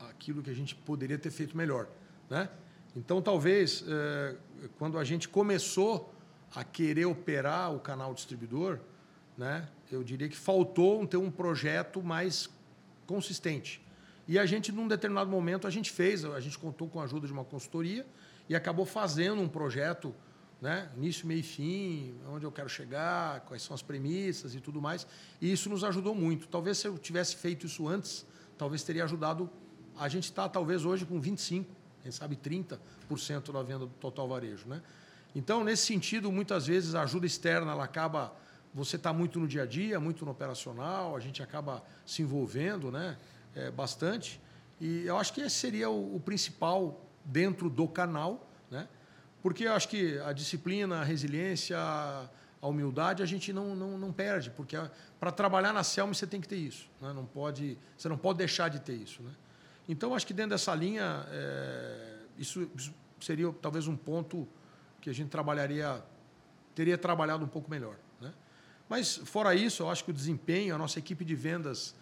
aquilo 0.00 0.42
que 0.42 0.50
a 0.50 0.54
gente 0.54 0.74
poderia 0.74 1.18
ter 1.18 1.30
feito 1.30 1.56
melhor, 1.56 1.88
né? 2.28 2.48
Então, 2.96 3.22
talvez, 3.22 3.84
é, 3.86 4.36
quando 4.78 4.98
a 4.98 5.04
gente 5.04 5.28
começou 5.28 6.12
a 6.54 6.64
querer 6.64 7.06
operar 7.06 7.74
o 7.74 7.80
canal 7.80 8.14
distribuidor, 8.14 8.78
né, 9.36 9.68
eu 9.90 10.02
diria 10.02 10.28
que 10.28 10.36
faltou 10.36 11.06
ter 11.06 11.16
um 11.16 11.30
projeto 11.30 12.02
mais 12.02 12.48
consistente. 13.06 13.80
E 14.26 14.38
a 14.38 14.44
gente, 14.44 14.70
num 14.70 14.86
determinado 14.86 15.30
momento, 15.30 15.66
a 15.66 15.70
gente 15.70 15.90
fez, 15.90 16.24
a 16.24 16.40
gente 16.40 16.58
contou 16.58 16.88
com 16.88 17.00
a 17.00 17.04
ajuda 17.04 17.26
de 17.26 17.32
uma 17.32 17.44
consultoria 17.44 18.04
e 18.48 18.54
acabou 18.54 18.84
fazendo 18.84 19.40
um 19.40 19.48
projeto, 19.48 20.14
né, 20.60 20.90
início, 20.96 21.26
meio 21.26 21.40
e 21.40 21.42
fim, 21.42 22.14
onde 22.28 22.44
eu 22.44 22.52
quero 22.52 22.68
chegar, 22.68 23.40
quais 23.42 23.62
são 23.62 23.74
as 23.74 23.80
premissas 23.80 24.54
e 24.54 24.60
tudo 24.60 24.82
mais. 24.82 25.06
E 25.40 25.50
isso 25.50 25.70
nos 25.70 25.82
ajudou 25.82 26.14
muito. 26.14 26.46
Talvez 26.48 26.78
se 26.78 26.88
eu 26.88 26.98
tivesse 26.98 27.36
feito 27.36 27.64
isso 27.64 27.88
antes, 27.88 28.26
talvez 28.58 28.82
teria 28.82 29.04
ajudado. 29.04 29.48
A 29.96 30.08
gente 30.08 30.24
está, 30.24 30.48
talvez, 30.48 30.84
hoje 30.84 31.06
com 31.06 31.20
25%, 31.20 31.64
quem 32.02 32.12
sabe 32.12 32.36
30% 32.36 33.52
da 33.52 33.62
venda 33.62 33.86
do 33.86 33.94
total 34.00 34.28
varejo. 34.28 34.68
Né? 34.68 34.82
Então, 35.38 35.62
nesse 35.62 35.86
sentido, 35.86 36.32
muitas 36.32 36.66
vezes 36.66 36.96
a 36.96 37.02
ajuda 37.02 37.24
externa 37.24 37.70
ela 37.70 37.84
acaba. 37.84 38.34
Você 38.74 38.96
está 38.96 39.12
muito 39.12 39.38
no 39.38 39.46
dia 39.46 39.62
a 39.62 39.66
dia, 39.66 40.00
muito 40.00 40.24
no 40.24 40.32
operacional, 40.32 41.14
a 41.14 41.20
gente 41.20 41.40
acaba 41.40 41.82
se 42.04 42.22
envolvendo, 42.22 42.90
né? 42.90 43.16
é, 43.54 43.70
bastante. 43.70 44.40
E 44.80 45.06
eu 45.06 45.16
acho 45.16 45.32
que 45.32 45.40
esse 45.40 45.54
seria 45.54 45.88
o, 45.88 46.16
o, 46.16 46.20
principal 46.20 47.00
dentro 47.24 47.70
do 47.70 47.86
canal, 47.86 48.50
né? 48.68 48.88
porque 49.40 49.64
eu 49.64 49.72
acho 49.72 49.88
que 49.88 50.18
a 50.18 50.32
disciplina, 50.32 51.00
a 51.00 51.04
resiliência, 51.04 51.78
a 51.78 52.66
humildade 52.66 53.22
a 53.22 53.26
gente 53.26 53.52
não, 53.52 53.76
não, 53.76 53.96
não 53.96 54.12
perde, 54.12 54.50
porque 54.50 54.76
para 55.20 55.30
trabalhar 55.30 55.72
na 55.72 55.84
Selma 55.84 56.12
você 56.12 56.26
tem 56.26 56.40
que 56.40 56.48
ter 56.48 56.56
isso. 56.56 56.90
Né? 57.00 57.12
Não 57.12 57.24
pode, 57.24 57.78
você 57.96 58.08
não 58.08 58.18
pode 58.18 58.38
deixar 58.38 58.68
de 58.68 58.80
ter 58.80 58.94
isso. 58.94 59.22
Né? 59.22 59.30
Então, 59.88 60.14
acho 60.16 60.26
que 60.26 60.34
dentro 60.34 60.50
dessa 60.50 60.74
linha, 60.74 61.24
é, 61.30 62.16
isso, 62.36 62.68
isso 62.76 62.92
seria 63.20 63.52
talvez 63.62 63.86
um 63.86 63.96
ponto 63.96 64.48
que 65.00 65.10
a 65.10 65.12
gente 65.12 65.28
trabalharia, 65.28 66.02
teria 66.74 66.98
trabalhado 66.98 67.44
um 67.44 67.48
pouco 67.48 67.70
melhor. 67.70 67.96
Né? 68.20 68.32
Mas, 68.88 69.16
fora 69.16 69.54
isso, 69.54 69.82
eu 69.82 69.90
acho 69.90 70.04
que 70.04 70.10
o 70.10 70.14
desempenho, 70.14 70.74
a 70.74 70.78
nossa 70.78 70.98
equipe 70.98 71.24
de 71.24 71.34
vendas 71.34 71.94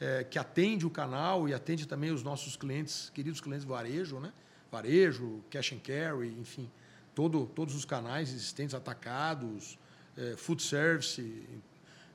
é, 0.00 0.24
que 0.24 0.38
atende 0.38 0.86
o 0.86 0.90
canal 0.90 1.48
e 1.48 1.54
atende 1.54 1.86
também 1.86 2.10
os 2.10 2.22
nossos 2.22 2.56
clientes, 2.56 3.10
queridos 3.14 3.40
clientes 3.40 3.64
varejo, 3.64 4.18
né? 4.18 4.32
Varejo, 4.70 5.44
cash 5.50 5.72
and 5.72 5.78
carry, 5.78 6.36
enfim, 6.38 6.68
todo, 7.14 7.46
todos 7.46 7.74
os 7.74 7.84
canais 7.84 8.32
existentes, 8.32 8.74
atacados, 8.74 9.78
é, 10.16 10.36
food 10.36 10.62
service. 10.62 11.46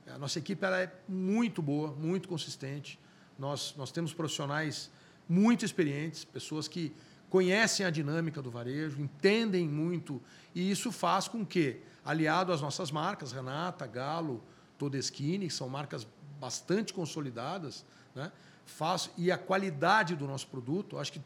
A 0.06 0.18
nossa 0.18 0.38
equipe 0.38 0.62
ela 0.64 0.78
é 0.78 0.92
muito 1.08 1.62
boa, 1.62 1.92
muito 1.92 2.28
consistente. 2.28 2.98
Nós, 3.38 3.74
nós 3.76 3.90
temos 3.90 4.12
profissionais 4.12 4.90
muito 5.28 5.64
experientes, 5.64 6.24
pessoas 6.24 6.68
que 6.68 6.92
conhecem 7.30 7.86
a 7.86 7.90
dinâmica 7.90 8.42
do 8.42 8.50
varejo, 8.50 9.00
entendem 9.00 9.66
muito, 9.68 10.20
e 10.54 10.68
isso 10.68 10.90
faz 10.90 11.28
com 11.28 11.46
que, 11.46 11.80
aliado 12.04 12.52
às 12.52 12.60
nossas 12.60 12.90
marcas, 12.90 13.30
Renata, 13.30 13.86
Galo, 13.86 14.42
Todeschini, 14.76 15.46
que 15.46 15.54
são 15.54 15.68
marcas 15.68 16.06
bastante 16.40 16.92
consolidadas, 16.92 17.86
né? 18.14 18.32
Faz, 18.66 19.10
e 19.16 19.30
a 19.30 19.38
qualidade 19.38 20.16
do 20.16 20.26
nosso 20.26 20.48
produto, 20.48 20.98
acho 20.98 21.12
que 21.12 21.22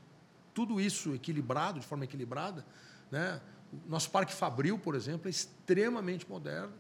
tudo 0.53 0.81
isso 0.81 1.14
equilibrado, 1.14 1.81
de 1.81 1.87
forma 1.87 2.05
equilibrada, 2.05 2.64
né? 3.11 3.40
Nosso 3.87 4.11
parque 4.11 4.33
Fabril, 4.33 4.79
por 4.79 4.95
exemplo, 4.95 5.27
é 5.27 5.31
extremamente 5.31 6.29
moderno 6.29 6.73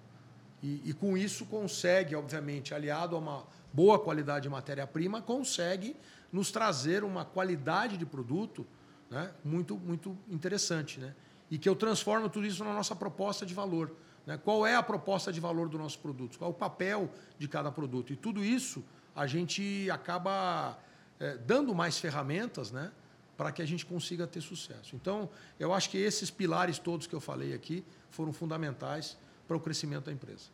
e, 0.62 0.80
e 0.84 0.92
com 0.92 1.16
isso 1.16 1.44
consegue, 1.46 2.14
obviamente, 2.14 2.72
aliado 2.72 3.16
a 3.16 3.18
uma 3.18 3.44
boa 3.72 3.98
qualidade 3.98 4.44
de 4.44 4.48
matéria-prima, 4.48 5.20
consegue 5.20 5.96
nos 6.32 6.50
trazer 6.50 7.02
uma 7.02 7.24
qualidade 7.24 7.96
de 7.96 8.06
produto 8.06 8.66
né? 9.10 9.32
muito, 9.44 9.76
muito 9.76 10.16
interessante. 10.28 11.00
Né? 11.00 11.14
E 11.50 11.58
que 11.58 11.68
eu 11.68 11.76
transformo 11.76 12.28
tudo 12.28 12.46
isso 12.46 12.64
na 12.64 12.72
nossa 12.72 12.94
proposta 12.94 13.44
de 13.44 13.54
valor. 13.54 13.94
Né? 14.26 14.38
Qual 14.38 14.66
é 14.66 14.74
a 14.74 14.82
proposta 14.82 15.32
de 15.32 15.40
valor 15.40 15.68
do 15.68 15.78
nosso 15.78 15.98
produto? 15.98 16.38
Qual 16.38 16.50
é 16.50 16.54
o 16.54 16.56
papel 16.56 17.10
de 17.38 17.48
cada 17.48 17.70
produto? 17.70 18.12
E 18.12 18.16
tudo 18.16 18.44
isso 18.44 18.84
a 19.14 19.26
gente 19.26 19.88
acaba 19.90 20.78
é, 21.20 21.36
dando 21.36 21.74
mais 21.74 21.98
ferramentas 21.98 22.72
né, 22.72 22.90
para 23.36 23.52
que 23.52 23.62
a 23.62 23.66
gente 23.66 23.86
consiga 23.86 24.26
ter 24.26 24.40
sucesso. 24.40 24.96
Então, 24.96 25.28
eu 25.58 25.72
acho 25.72 25.90
que 25.90 25.98
esses 25.98 26.30
pilares 26.30 26.78
todos 26.78 27.06
que 27.06 27.14
eu 27.14 27.20
falei 27.20 27.54
aqui 27.54 27.84
foram 28.10 28.32
fundamentais 28.32 29.16
para 29.46 29.56
o 29.56 29.60
crescimento 29.60 30.06
da 30.06 30.12
empresa. 30.12 30.50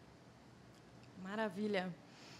Maravilha. 1.23 1.93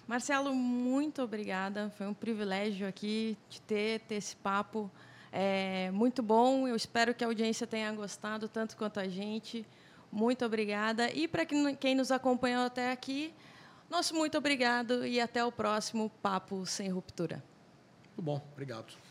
Marcelo, 0.07 0.53
muito 0.55 1.23
obrigada. 1.23 1.91
Foi 1.91 2.07
um 2.07 2.15
privilégio 2.15 2.89
aqui 2.89 3.37
de 3.49 3.61
ter, 3.61 4.01
ter 4.01 4.17
esse 4.17 4.35
papo. 4.37 4.91
É 5.33 5.91
muito 5.93 6.23
bom. 6.23 6.67
Eu 6.67 6.77
espero 6.77 7.15
que 7.15 7.25
a 7.25 7.27
audiência 7.27 7.67
tenha 7.67 7.93
gostado 7.93 8.49
tanto 8.49 8.77
quanto 8.77 8.99
a 9.01 9.09
gente. 9.09 9.67
Muito 10.11 10.45
obrigada. 10.45 11.11
E 11.13 11.29
para 11.29 11.45
quem 11.47 11.95
nos 11.95 12.11
acompanhou 12.11 12.65
até 12.65 12.91
aqui, 12.91 13.33
nosso 13.89 14.15
muito 14.15 14.37
obrigado 14.39 15.07
e 15.07 15.21
até 15.21 15.45
o 15.45 15.53
próximo 15.53 16.11
Papo 16.23 16.67
Sem 16.67 16.89
Ruptura. 16.89 17.43
Muito 18.07 18.23
bom, 18.23 18.43
obrigado. 18.53 19.10